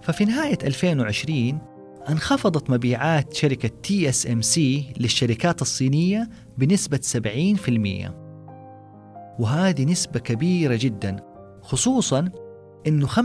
ففي 0.01 0.25
نهاية 0.25 0.57
2020 0.63 1.59
انخفضت 2.09 2.69
مبيعات 2.69 3.33
شركة 3.33 3.69
TSMC 3.83 4.93
للشركات 4.99 5.61
الصينية 5.61 6.29
بنسبة 6.57 6.99
70% 8.07 8.11
وهذه 9.39 9.85
نسبة 9.85 10.19
كبيرة 10.19 10.75
جدا 10.81 11.15
خصوصا 11.61 12.29
إنه 12.87 13.07
25% 13.07 13.15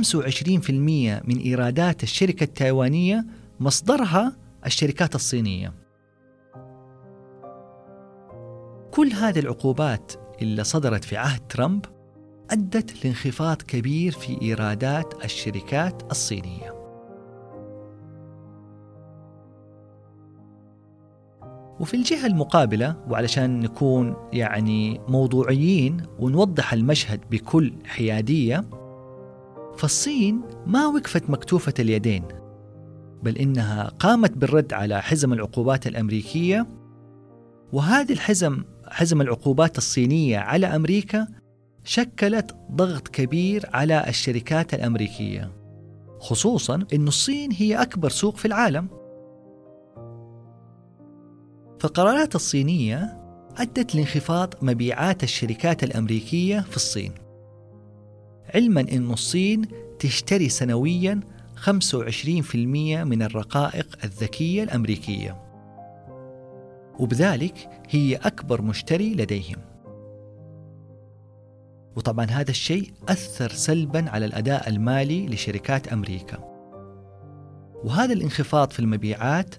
من 1.24 1.38
إيرادات 1.44 2.02
الشركة 2.02 2.44
التايوانية 2.44 3.26
مصدرها 3.60 4.36
الشركات 4.66 5.14
الصينية. 5.14 5.74
كل 8.90 9.12
هذه 9.12 9.38
العقوبات 9.38 10.12
اللي 10.42 10.64
صدرت 10.64 11.04
في 11.04 11.16
عهد 11.16 11.40
ترامب 11.48 11.84
أدت 12.50 13.04
لانخفاض 13.04 13.62
كبير 13.62 14.12
في 14.12 14.42
إيرادات 14.42 15.24
الشركات 15.24 16.02
الصينية. 16.10 16.82
وفي 21.80 21.94
الجهة 21.94 22.26
المقابلة 22.26 22.96
وعلشان 23.08 23.60
نكون 23.60 24.16
يعني 24.32 25.00
موضوعيين 25.08 26.06
ونوضح 26.18 26.72
المشهد 26.72 27.20
بكل 27.30 27.72
حيادية 27.84 28.64
فالصين 29.76 30.40
ما 30.66 30.86
وقفت 30.86 31.30
مكتوفة 31.30 31.74
اليدين 31.78 32.24
بل 33.22 33.38
إنها 33.38 33.84
قامت 33.98 34.38
بالرد 34.38 34.72
على 34.72 35.02
حزم 35.02 35.32
العقوبات 35.32 35.86
الأمريكية 35.86 36.66
وهذه 37.72 38.12
الحزم 38.12 38.62
حزم 38.92 39.20
العقوبات 39.20 39.78
الصينية 39.78 40.38
على 40.38 40.66
أمريكا 40.66 41.28
شكلت 41.84 42.56
ضغط 42.72 43.08
كبير 43.08 43.66
على 43.72 44.08
الشركات 44.08 44.74
الأمريكية 44.74 45.52
خصوصا 46.18 46.84
أن 46.94 47.08
الصين 47.08 47.52
هي 47.52 47.82
أكبر 47.82 48.08
سوق 48.08 48.36
في 48.36 48.44
العالم. 48.44 48.88
فالقرارات 51.80 52.34
الصينية 52.34 53.18
أدت 53.56 53.94
لانخفاض 53.94 54.54
مبيعات 54.62 55.22
الشركات 55.22 55.84
الأمريكية 55.84 56.60
في 56.60 56.76
الصين. 56.76 57.12
علما 58.54 58.80
أن 58.80 59.10
الصين 59.10 59.62
تشتري 59.98 60.48
سنويا 60.48 61.20
25% 61.56 63.04
من 63.04 63.22
الرقائق 63.22 63.98
الذكية 64.04 64.62
الأمريكية. 64.62 65.41
وبذلك 67.02 67.68
هي 67.90 68.16
أكبر 68.16 68.62
مشتري 68.62 69.14
لديهم. 69.14 69.56
وطبعا 71.96 72.24
هذا 72.24 72.50
الشيء 72.50 72.92
أثر 73.08 73.48
سلبا 73.50 74.10
على 74.10 74.24
الأداء 74.24 74.68
المالي 74.68 75.26
لشركات 75.26 75.88
أمريكا. 75.88 76.38
وهذا 77.84 78.12
الانخفاض 78.12 78.70
في 78.70 78.80
المبيعات 78.80 79.54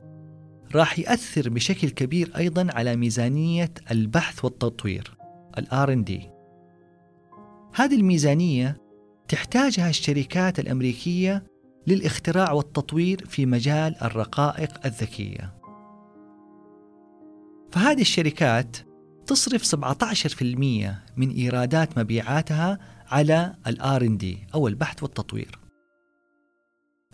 راح 0.75 0.99
يأثر 0.99 1.49
بشكل 1.49 1.89
كبير 1.89 2.31
أيضا 2.37 2.67
على 2.71 2.95
ميزانية 2.95 3.71
البحث 3.91 4.45
والتطوير 4.45 5.17
ال 5.57 5.67
R&D 5.67 6.11
هذه 7.75 7.95
الميزانية 7.95 8.77
تحتاجها 9.27 9.89
الشركات 9.89 10.59
الأمريكية 10.59 11.43
للاختراع 11.87 12.51
والتطوير 12.51 13.25
في 13.25 13.45
مجال 13.45 13.95
الرقائق 14.01 14.85
الذكية. 14.85 15.62
فهذه 17.73 18.01
الشركات 18.01 18.77
تصرف 19.27 19.63
17% 19.63 20.43
من 21.17 21.29
إيرادات 21.29 21.99
مبيعاتها 21.99 22.79
على 23.07 23.55
ال 23.67 23.81
R&D 23.81 24.53
أو 24.53 24.67
البحث 24.67 25.03
والتطوير. 25.03 25.59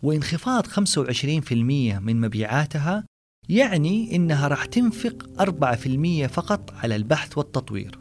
وانخفاض 0.04 0.67
25% 0.67 1.52
من 2.00 2.22
مبيعاتها 2.22 3.04
يعني 3.50 4.15
إنها 4.15 4.48
راح 4.48 4.65
تنفق 4.65 5.30
4% 5.39 6.28
فقط 6.28 6.74
على 6.74 6.95
البحث 6.95 7.38
والتطوير. 7.38 8.00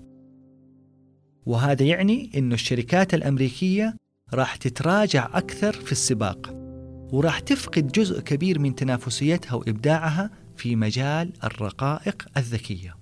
وهذا 1.46 1.84
يعني 1.84 2.30
أن 2.36 2.52
الشركات 2.52 3.14
الأمريكية 3.14 3.96
راح 4.34 4.56
تتراجع 4.56 5.30
أكثر 5.34 5.72
في 5.72 5.92
السباق 5.92 6.54
وراح 7.12 7.38
تفقد 7.38 7.92
جزء 7.92 8.20
كبير 8.20 8.58
من 8.58 8.74
تنافسيتها 8.74 9.54
وإبداعها 9.54 10.47
في 10.58 10.76
مجال 10.76 11.32
الرقائق 11.44 12.26
الذكية 12.36 12.96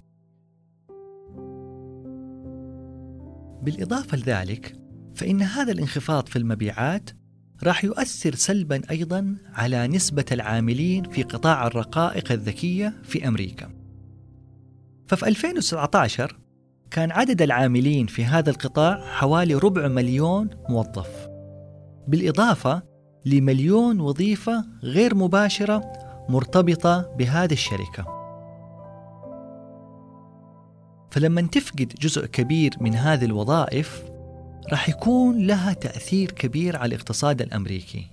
بالإضافة 3.63 4.17
لذلك 4.17 4.77
فإن 5.15 5.43
هذا 5.43 5.73
الانخفاض 5.73 6.29
في 6.29 6.37
المبيعات 6.37 7.11
راح 7.63 7.85
يؤثر 7.85 8.35
سلبا 8.35 8.81
أيضا 8.91 9.37
على 9.55 9.87
نسبة 9.89 10.25
العاملين 10.33 11.11
في 11.11 11.23
قطاع 11.23 11.67
الرقائق 11.67 12.33
الذكية 12.33 12.95
في 13.03 13.29
أمريكا. 13.29 13.71
ففي 15.07 15.29
2019 15.29 16.39
كان 16.91 17.11
عدد 17.11 17.43
العاملين 17.43 18.07
في 18.07 18.25
هذا 18.25 18.51
القطاع 18.51 19.01
حوالي 19.01 19.55
ربع 19.55 19.89
مليون 19.89 20.51
موظف. 20.69 21.29
بالإضافة 22.09 22.83
لمليون 23.27 24.01
وظيفة 24.01 24.65
غير 24.83 25.15
مباشرة 25.15 26.06
مرتبطة 26.29 27.15
بهذه 27.19 27.53
الشركة. 27.53 28.17
فلما 31.11 31.43
تفقد 31.43 31.95
جزء 32.01 32.27
كبير 32.27 32.75
من 32.81 32.95
هذه 32.95 33.25
الوظائف 33.25 34.05
راح 34.73 34.89
يكون 34.89 35.47
لها 35.47 35.73
تأثير 35.73 36.31
كبير 36.31 36.77
على 36.77 36.95
الاقتصاد 36.95 37.43
الأمريكي. 37.43 38.07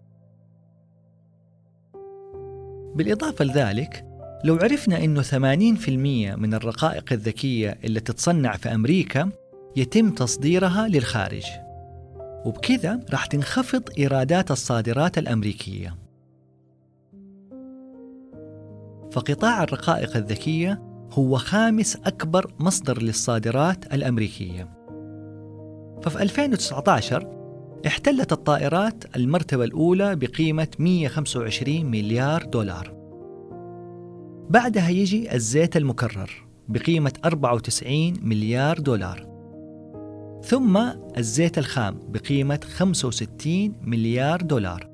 بالإضافة 2.96 3.46
لذلك 3.46 4.06
لو 4.44 4.56
عرفنا 4.56 5.04
أنه 5.04 5.22
80% 5.22 6.36
من 6.36 6.54
الرقائق 6.54 7.14
الذكية 7.14 7.78
اللي 7.84 8.00
تتصنع 8.00 8.58
في 8.58 8.76
أمريكا 8.76 9.30
يتم 9.76 10.10
تصديرها 10.10 10.88
للخارج. 10.88 11.46
وبكذا 12.46 13.00
راح 13.12 13.26
تنخفض 13.26 13.84
إيرادات 13.98 14.52
الصادرات 14.52 15.18
الأمريكية. 15.18 16.03
فقطاع 19.14 19.64
الرقائق 19.64 20.18
الذكية 20.18 20.82
هو 21.12 21.38
خامس 21.38 21.96
أكبر 21.96 22.54
مصدر 22.60 23.02
للصادرات 23.02 23.94
الأمريكية. 23.94 24.70
ففي 26.02 26.22
2019 26.22 27.28
احتلت 27.88 28.32
الطائرات 28.32 29.16
المرتبة 29.16 29.64
الأولى 29.64 30.16
بقيمة 30.16 30.68
125 30.80 31.86
مليار 31.86 32.44
دولار. 32.44 32.94
بعدها 34.50 34.90
يجي 34.90 35.36
الزيت 35.36 35.78
المكرر 35.78 36.32
بقيمة 36.68 37.14
94 37.26 38.14
مليار 38.22 38.80
دولار. 38.80 39.28
ثم 40.44 40.78
الزيت 41.18 41.58
الخام 41.58 42.00
بقيمة 42.08 42.60
65 42.76 43.76
مليار 43.82 44.42
دولار. 44.42 44.93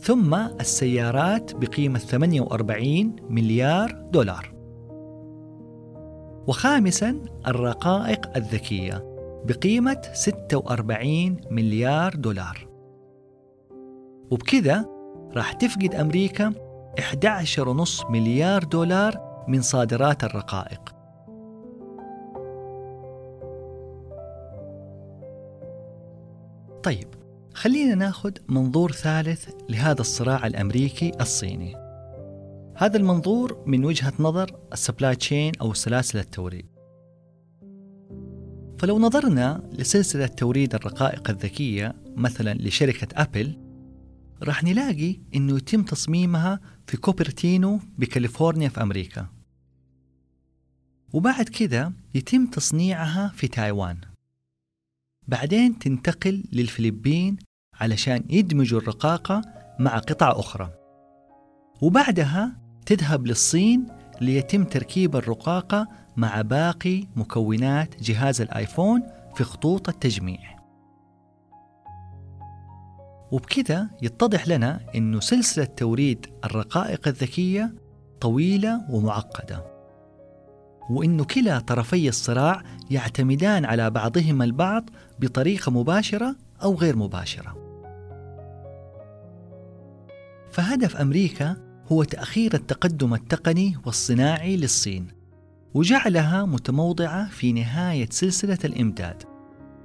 ثم 0.00 0.34
السيارات 0.34 1.54
بقيمة 1.54 1.98
48 1.98 3.16
مليار 3.28 3.92
دولار. 4.12 4.52
وخامسا 6.46 7.20
الرقائق 7.46 8.36
الذكية 8.36 9.16
بقيمة 9.44 10.02
46 10.12 11.36
مليار 11.50 12.14
دولار. 12.14 12.68
وبكذا 14.30 14.86
راح 15.36 15.52
تفقد 15.52 15.94
أمريكا 15.94 16.54
11.5 16.98 18.10
مليار 18.10 18.64
دولار 18.64 19.44
من 19.48 19.62
صادرات 19.62 20.24
الرقائق. 20.24 20.80
طيب 26.82 27.15
خلينا 27.56 27.94
ناخذ 27.94 28.32
منظور 28.48 28.92
ثالث 28.92 29.48
لهذا 29.68 30.00
الصراع 30.00 30.46
الأمريكي 30.46 31.12
الصيني. 31.20 31.76
هذا 32.76 32.96
المنظور 32.96 33.64
من 33.66 33.84
وجهة 33.84 34.12
نظر 34.18 34.60
ال 34.72 34.78
supply 34.78 35.16
chain 35.16 35.52
أو 35.60 35.74
سلاسل 35.74 36.18
التوريد. 36.18 36.66
فلو 38.78 38.98
نظرنا 38.98 39.70
لسلسلة 39.72 40.26
توريد 40.26 40.74
الرقائق 40.74 41.30
الذكية 41.30 41.94
مثلا 42.16 42.54
لشركة 42.54 43.22
أبل 43.22 43.58
راح 44.42 44.64
نلاقي 44.64 45.16
أنه 45.34 45.56
يتم 45.56 45.82
تصميمها 45.82 46.60
في 46.86 46.96
كوبرتينو 46.96 47.80
بكاليفورنيا 47.98 48.68
في 48.68 48.82
أمريكا. 48.82 49.26
وبعد 51.12 51.48
كذا 51.48 51.92
يتم 52.14 52.46
تصنيعها 52.46 53.32
في 53.36 53.48
تايوان. 53.48 54.00
بعدين 55.28 55.78
تنتقل 55.78 56.44
للفلبين 56.52 57.45
علشان 57.80 58.24
يدمجوا 58.30 58.80
الرقاقة 58.80 59.42
مع 59.78 59.98
قطع 59.98 60.30
أخرى. 60.30 60.70
وبعدها 61.82 62.52
تذهب 62.86 63.26
للصين 63.26 63.86
ليتم 64.20 64.64
تركيب 64.64 65.16
الرقاقة 65.16 65.88
مع 66.16 66.42
باقي 66.42 67.04
مكونات 67.16 68.02
جهاز 68.02 68.40
الآيفون 68.40 69.02
في 69.34 69.44
خطوط 69.44 69.88
التجميع. 69.88 70.56
وبكذا 73.32 73.88
يتضح 74.02 74.48
لنا 74.48 74.80
أن 74.94 75.20
سلسلة 75.20 75.64
توريد 75.64 76.26
الرقائق 76.44 77.08
الذكية 77.08 77.74
طويلة 78.20 78.86
ومعقدة 78.90 79.64
وأن 80.90 81.24
كلا 81.24 81.58
طرفي 81.58 82.08
الصراع 82.08 82.62
يعتمدان 82.90 83.64
على 83.64 83.90
بعضهما 83.90 84.44
البعض 84.44 84.90
بطريقة 85.18 85.72
مباشرة 85.72 86.36
أو 86.62 86.74
غير 86.74 86.96
مباشرة. 86.96 87.65
فهدف 90.56 90.96
أمريكا 90.96 91.56
هو 91.92 92.04
تأخير 92.04 92.54
التقدم 92.54 93.14
التقني 93.14 93.76
والصناعي 93.86 94.56
للصين 94.56 95.06
وجعلها 95.74 96.44
متموضعة 96.44 97.28
في 97.28 97.52
نهاية 97.52 98.08
سلسلة 98.10 98.58
الإمداد. 98.64 99.22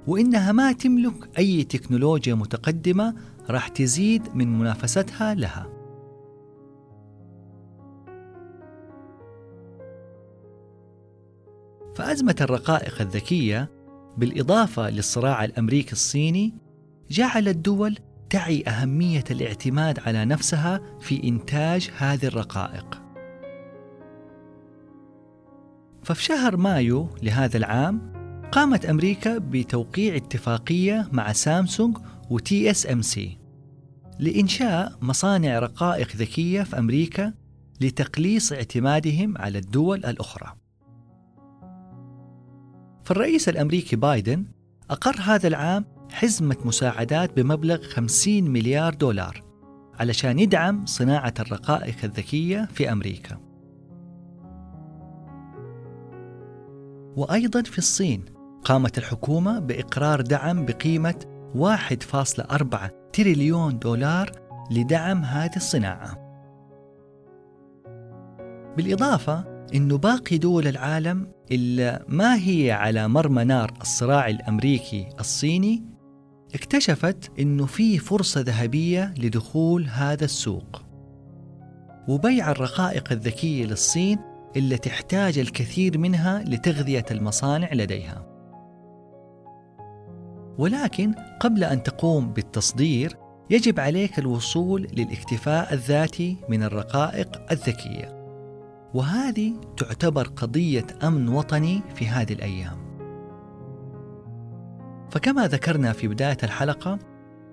وإنها 0.06 0.52
ما 0.52 0.72
تملك 0.72 1.38
أي 1.38 1.64
تكنولوجيا 1.64 2.34
متقدمة 2.34 3.14
راح 3.50 3.68
تزيد 3.68 4.22
من 4.34 4.58
منافستها 4.58 5.34
لها. 5.34 5.66
فأزمة 11.94 12.36
الرقائق 12.40 13.00
الذكية 13.00 13.70
بالإضافة 14.18 14.90
للصراع 14.90 15.44
الأمريكي 15.44 15.92
الصيني 15.92 16.54
جعل 17.10 17.48
الدول 17.48 17.98
تعي 18.32 18.64
أهمية 18.68 19.24
الاعتماد 19.30 19.98
على 20.00 20.24
نفسها 20.24 20.80
في 21.00 21.28
إنتاج 21.28 21.90
هذه 21.96 22.26
الرقائق. 22.26 23.02
ففي 26.02 26.22
شهر 26.22 26.56
مايو 26.56 27.08
لهذا 27.22 27.56
العام 27.56 28.12
قامت 28.52 28.86
أمريكا 28.86 29.38
بتوقيع 29.38 30.16
اتفاقية 30.16 31.08
مع 31.12 31.32
سامسونج 31.32 31.98
و 32.30 32.70
TSMC 32.70 33.38
لإنشاء 34.18 34.98
مصانع 35.02 35.58
رقائق 35.58 36.16
ذكية 36.16 36.62
في 36.62 36.78
أمريكا 36.78 37.32
لتقليص 37.80 38.52
اعتمادهم 38.52 39.38
على 39.38 39.58
الدول 39.58 40.04
الأخرى. 40.04 40.56
فالرئيس 43.04 43.48
الأمريكي 43.48 43.96
بايدن 43.96 44.44
أقر 44.90 45.16
هذا 45.20 45.48
العام 45.48 45.84
حزمة 46.12 46.56
مساعدات 46.64 47.36
بمبلغ 47.36 47.82
50 47.82 48.42
مليار 48.42 48.94
دولار 48.94 49.42
علشان 50.00 50.38
يدعم 50.38 50.86
صناعة 50.86 51.34
الرقائق 51.40 51.96
الذكية 52.04 52.68
في 52.74 52.92
أمريكا. 52.92 53.38
وأيضا 57.16 57.62
في 57.62 57.78
الصين 57.78 58.24
قامت 58.64 58.98
الحكومة 58.98 59.58
بإقرار 59.58 60.20
دعم 60.20 60.64
بقيمة 60.64 61.24
1.4 61.54 62.90
تريليون 63.12 63.78
دولار 63.78 64.32
لدعم 64.70 65.24
هذه 65.24 65.56
الصناعة. 65.56 66.18
بالإضافة 68.76 69.44
أنه 69.74 69.98
باقي 69.98 70.38
دول 70.38 70.66
العالم 70.66 71.32
إلا 71.52 72.04
ما 72.08 72.36
هي 72.36 72.72
على 72.72 73.08
مرمى 73.08 73.44
نار 73.44 73.72
الصراع 73.80 74.28
الأمريكي 74.28 75.08
الصيني 75.20 75.91
اكتشفت 76.54 77.30
أنه 77.40 77.66
في 77.66 77.98
فرصة 77.98 78.40
ذهبية 78.40 79.14
لدخول 79.18 79.88
هذا 79.88 80.24
السوق. 80.24 80.82
وبيع 82.08 82.50
الرقائق 82.50 83.12
الذكية 83.12 83.64
للصين 83.64 84.18
اللي 84.56 84.78
تحتاج 84.78 85.38
الكثير 85.38 85.98
منها 85.98 86.42
لتغذية 86.42 87.04
المصانع 87.10 87.72
لديها. 87.72 88.26
ولكن 90.58 91.14
قبل 91.40 91.64
أن 91.64 91.82
تقوم 91.82 92.32
بالتصدير 92.32 93.16
يجب 93.50 93.80
عليك 93.80 94.18
الوصول 94.18 94.88
للاكتفاء 94.92 95.74
الذاتي 95.74 96.36
من 96.48 96.62
الرقائق 96.62 97.52
الذكية. 97.52 98.22
وهذه 98.94 99.52
تعتبر 99.76 100.28
قضية 100.28 100.86
أمن 101.02 101.28
وطني 101.28 101.82
في 101.94 102.06
هذه 102.06 102.32
الأيام. 102.32 102.81
فكما 105.12 105.46
ذكرنا 105.46 105.92
في 105.92 106.08
بداية 106.08 106.36
الحلقة 106.42 106.98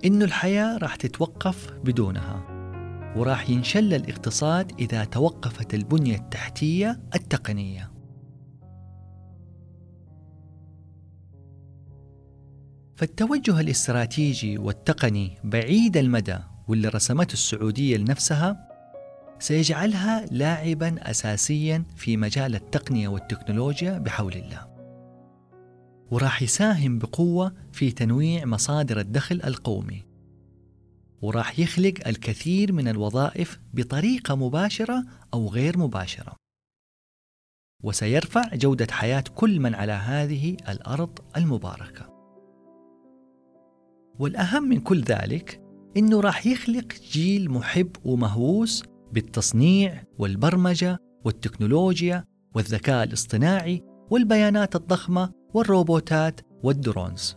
إنه 0.05 0.25
الحياة 0.25 0.77
راح 0.77 0.95
تتوقف 0.95 1.71
بدونها 1.83 2.43
وراح 3.15 3.49
ينشل 3.49 3.93
الاقتصاد 3.93 4.71
إذا 4.79 5.03
توقفت 5.03 5.73
البنية 5.73 6.15
التحتية 6.15 6.99
التقنية. 7.15 7.91
فالتوجه 12.95 13.59
الاستراتيجي 13.59 14.57
والتقني 14.57 15.37
بعيد 15.43 15.97
المدى 15.97 16.37
واللي 16.67 16.87
رسمته 16.87 17.33
السعودية 17.33 17.97
لنفسها 17.97 18.67
سيجعلها 19.39 20.25
لاعبا 20.31 20.95
أساسيا 21.09 21.83
في 21.95 22.17
مجال 22.17 22.55
التقنية 22.55 23.07
والتكنولوجيا 23.07 23.97
بحول 23.97 24.33
الله. 24.33 24.68
وراح 26.11 26.41
يساهم 26.41 26.99
بقوة 26.99 27.53
في 27.71 27.91
تنويع 27.91 28.45
مصادر 28.45 28.99
الدخل 28.99 29.41
القومي. 29.45 30.05
وراح 31.21 31.59
يخلق 31.59 31.93
الكثير 32.07 32.73
من 32.73 32.87
الوظائف 32.87 33.59
بطريقة 33.73 34.35
مباشرة 34.35 35.03
أو 35.33 35.47
غير 35.47 35.77
مباشرة. 35.77 36.35
وسيرفع 37.83 38.55
جودة 38.55 38.87
حياة 38.91 39.23
كل 39.35 39.59
من 39.59 39.75
على 39.75 39.91
هذه 39.91 40.57
الأرض 40.69 41.19
المباركة. 41.37 42.09
والأهم 44.19 44.63
من 44.63 44.79
كل 44.79 45.01
ذلك 45.01 45.61
إنه 45.97 46.21
راح 46.21 46.47
يخلق 46.47 46.93
جيل 47.11 47.51
محب 47.51 47.91
ومهووس 48.05 48.83
بالتصنيع 49.11 50.03
والبرمجة 50.19 50.97
والتكنولوجيا 51.25 52.25
والذكاء 52.55 53.03
الاصطناعي 53.03 53.83
والبيانات 54.09 54.75
الضخمة 54.75 55.38
والروبوتات 55.53 56.41
والدرونز. 56.63 57.35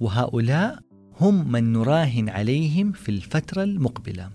وهؤلاء 0.00 0.78
هم 1.20 1.52
من 1.52 1.72
نراهن 1.72 2.28
عليهم 2.28 2.92
في 2.92 3.08
الفترة 3.08 3.62
المقبلة. 3.62 4.30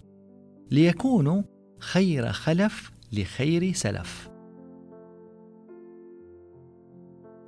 ليكونوا 0.71 1.43
خير 1.79 2.31
خلف 2.31 2.91
لخير 3.13 3.73
سلف. 3.73 4.29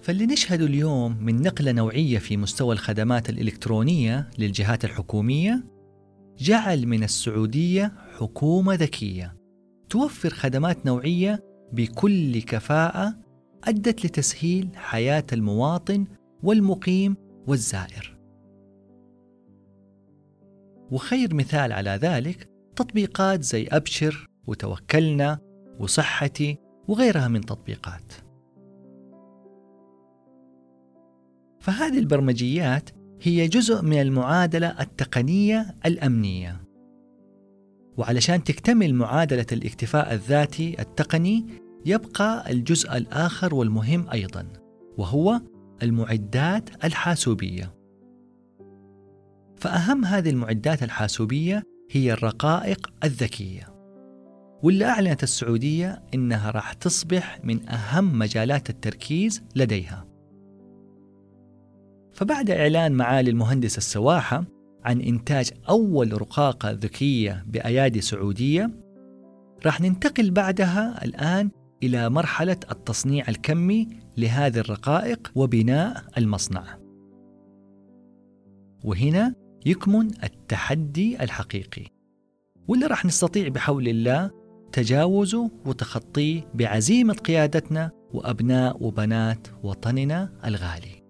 فاللي 0.01 0.25
نشهده 0.25 0.65
اليوم 0.65 1.17
من 1.23 1.41
نقلة 1.41 1.71
نوعية 1.71 2.17
في 2.17 2.38
مستوى 2.38 2.73
الخدمات 2.73 3.29
الإلكترونية 3.29 4.29
للجهات 4.39 4.85
الحكومية 4.85 5.63
جعل 6.38 6.85
من 6.85 7.03
السعودية 7.03 7.93
حكومة 8.17 8.73
ذكية 8.73 9.38
توفر 9.89 10.29
خدمات 10.29 10.85
نوعية 10.85 11.43
بكل 11.73 12.41
كفاءة 12.41 13.24
أدت 13.65 14.06
لتسهيل 14.06 14.69
حياة 14.75 15.23
المواطن 15.34 16.06
والمقيم 16.43 17.15
والزائر. 17.47 18.17
وخير 20.91 21.34
مثال 21.34 21.71
على 21.71 21.89
ذلك 21.89 22.49
تطبيقات 22.75 23.43
زي 23.43 23.67
أبشر 23.67 24.30
وتوكلنا 24.47 25.39
وصحتي 25.80 26.58
وغيرها 26.88 27.28
من 27.28 27.41
تطبيقات. 27.41 28.13
فهذه 31.60 31.99
البرمجيات 31.99 32.89
هي 33.21 33.47
جزء 33.47 33.82
من 33.82 34.01
المعادلة 34.01 34.82
التقنية 34.82 35.75
الأمنية. 35.86 36.62
وعلشان 37.97 38.43
تكتمل 38.43 38.95
معادلة 38.95 39.45
الاكتفاء 39.51 40.13
الذاتي 40.13 40.75
التقني 40.80 41.45
يبقى 41.85 42.51
الجزء 42.51 42.97
الآخر 42.97 43.55
والمهم 43.55 44.09
أيضا 44.09 44.47
وهو 44.97 45.41
المعدات 45.83 46.85
الحاسوبية. 46.85 47.75
فأهم 49.57 50.05
هذه 50.05 50.29
المعدات 50.29 50.83
الحاسوبية 50.83 51.63
هي 51.91 52.13
الرقائق 52.13 52.93
الذكية. 53.03 53.75
واللي 54.63 54.85
أعلنت 54.85 55.23
السعودية 55.23 56.03
إنها 56.13 56.51
راح 56.51 56.73
تصبح 56.73 57.39
من 57.43 57.69
أهم 57.69 58.19
مجالات 58.19 58.69
التركيز 58.69 59.43
لديها. 59.55 60.05
فبعد 62.11 62.49
إعلان 62.49 62.91
معالي 62.91 63.31
المهندس 63.31 63.77
السواحة 63.77 64.45
عن 64.85 65.01
إنتاج 65.01 65.51
أول 65.69 66.21
رقاقة 66.21 66.71
ذكية 66.71 67.45
بأيادي 67.47 68.01
سعودية 68.01 68.69
راح 69.65 69.81
ننتقل 69.81 70.31
بعدها 70.31 71.05
الآن 71.05 71.51
إلى 71.83 72.09
مرحلة 72.09 72.57
التصنيع 72.71 73.27
الكمي 73.27 73.88
لهذه 74.17 74.59
الرقائق 74.59 75.31
وبناء 75.35 76.03
المصنع. 76.17 76.77
وهنا 78.83 79.35
يكمن 79.65 80.23
التحدي 80.23 81.23
الحقيقي 81.23 81.85
واللي 82.67 82.85
راح 82.88 83.05
نستطيع 83.05 83.47
بحول 83.47 83.88
الله 83.88 84.31
تجاوزه 84.71 85.51
وتخطيه 85.65 86.41
بعزيمة 86.53 87.13
قيادتنا 87.13 87.91
وأبناء 88.13 88.83
وبنات 88.83 89.47
وطننا 89.63 90.29
الغالي. 90.45 91.03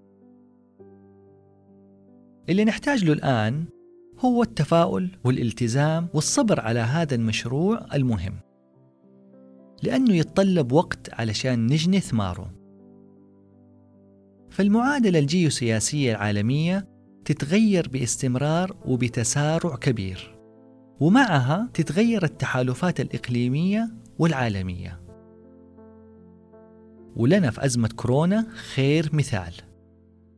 اللي 2.49 2.65
نحتاج 2.65 3.05
له 3.05 3.13
الآن 3.13 3.65
هو 4.19 4.43
التفاؤل 4.43 5.09
والالتزام 5.23 6.07
والصبر 6.13 6.59
على 6.59 6.79
هذا 6.79 7.15
المشروع 7.15 7.85
المهم. 7.93 8.44
لأنه 9.83 10.15
يتطلب 10.15 10.71
وقت 10.71 11.13
علشان 11.13 11.67
نجني 11.67 11.99
ثماره. 11.99 12.51
فالمعادلة 14.49 15.19
الجيوسياسية 15.19 16.11
العالمية 16.11 16.87
تتغير 17.25 17.89
باستمرار 17.89 18.75
وبتسارع 18.85 19.75
كبير. 19.75 20.37
ومعها 20.99 21.69
تتغير 21.73 22.23
التحالفات 22.23 22.99
الإقليمية 22.99 23.89
والعالمية. 24.19 25.01
ولنا 27.15 27.51
في 27.51 27.65
أزمة 27.65 27.87
كورونا 27.87 28.47
خير 28.75 29.09
مثال. 29.13 29.53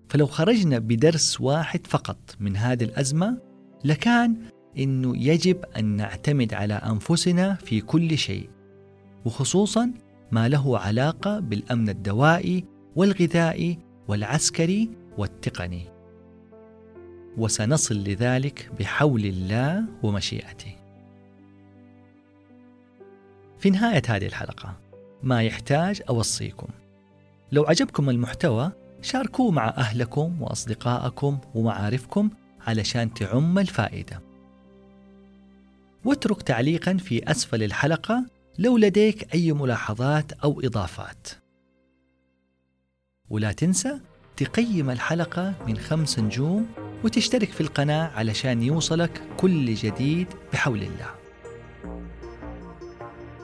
فلو 0.10 0.26
خرجنا 0.26 0.80
بدرس 0.80 1.42
واحد 1.42 1.88
فقط 1.88 2.36
من 2.40 2.58
هذه 2.58 2.84
الأزمة 2.84 3.38
لكان 3.86 4.36
إنه 4.78 5.18
يجب 5.18 5.66
أن 5.78 5.86
نعتمد 5.86 6.54
على 6.54 6.74
أنفسنا 6.74 7.54
في 7.54 7.82
كل 7.82 8.18
شيء 8.18 8.50
وخصوصا 9.28 9.92
ما 10.32 10.48
له 10.48 10.80
علاقة 10.80 11.40
بالأمن 11.40 11.90
الدوائي 11.90 12.66
والغذائي 12.96 13.80
والعسكري 14.08 14.90
والتقني. 15.18 15.86
وسنصل 17.38 17.96
لذلك 17.96 18.72
بحول 18.80 19.26
الله 19.26 19.86
ومشيئته. 20.04 20.76
في 23.60 23.70
نهاية 23.70 24.02
هذه 24.08 24.26
الحلقة 24.26 24.78
ما 25.24 25.44
يحتاج 25.44 26.02
أوصيكم. 26.10 26.68
لو 27.52 27.64
عجبكم 27.64 28.10
المحتوى 28.10 28.72
شاركوه 29.02 29.52
مع 29.52 29.68
أهلكم 29.68 30.42
وأصدقائكم 30.42 31.38
ومعارفكم 31.56 32.30
علشان 32.68 33.14
تعم 33.14 33.60
الفائدة. 33.60 34.22
واترك 36.06 36.42
تعليقا 36.42 36.98
في 36.98 37.32
أسفل 37.32 37.64
الحلقة 37.64 38.37
لو 38.60 38.78
لديك 38.78 39.34
أي 39.34 39.54
ملاحظات 39.54 40.32
أو 40.32 40.62
إضافات. 40.62 41.28
ولا 43.30 43.52
تنسى 43.52 44.00
تقيم 44.38 44.90
الحلقة 44.90 45.54
من 45.68 45.78
خمس 45.78 46.20
نجوم 46.20 46.68
وتشترك 47.04 47.52
في 47.52 47.62
القناة 47.62 48.08
علشان 48.16 48.64
يوصلك 48.64 49.22
كل 49.38 49.74
جديد 49.74 50.28
بحول 50.54 50.84
الله. 50.84 51.12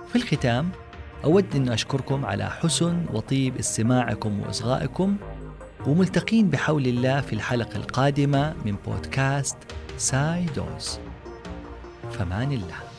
في 0.10 0.16
الختام 0.16 0.70
أود 1.24 1.56
أن 1.56 1.70
أشكركم 1.70 2.26
على 2.26 2.50
حسن 2.50 3.06
وطيب 3.14 3.58
استماعكم 3.58 4.40
وإصغائكم 4.40 5.18
وملتقين 5.88 6.50
بحول 6.50 6.88
الله 6.88 7.22
في 7.22 7.34
الحلقة 7.34 7.76
القادمة 7.76 8.56
من 8.66 8.76
بودكاست 8.86 9.58
ساي 9.98 10.46
دوز. 10.56 11.00
فمان 12.12 12.52
الله. 12.52 12.93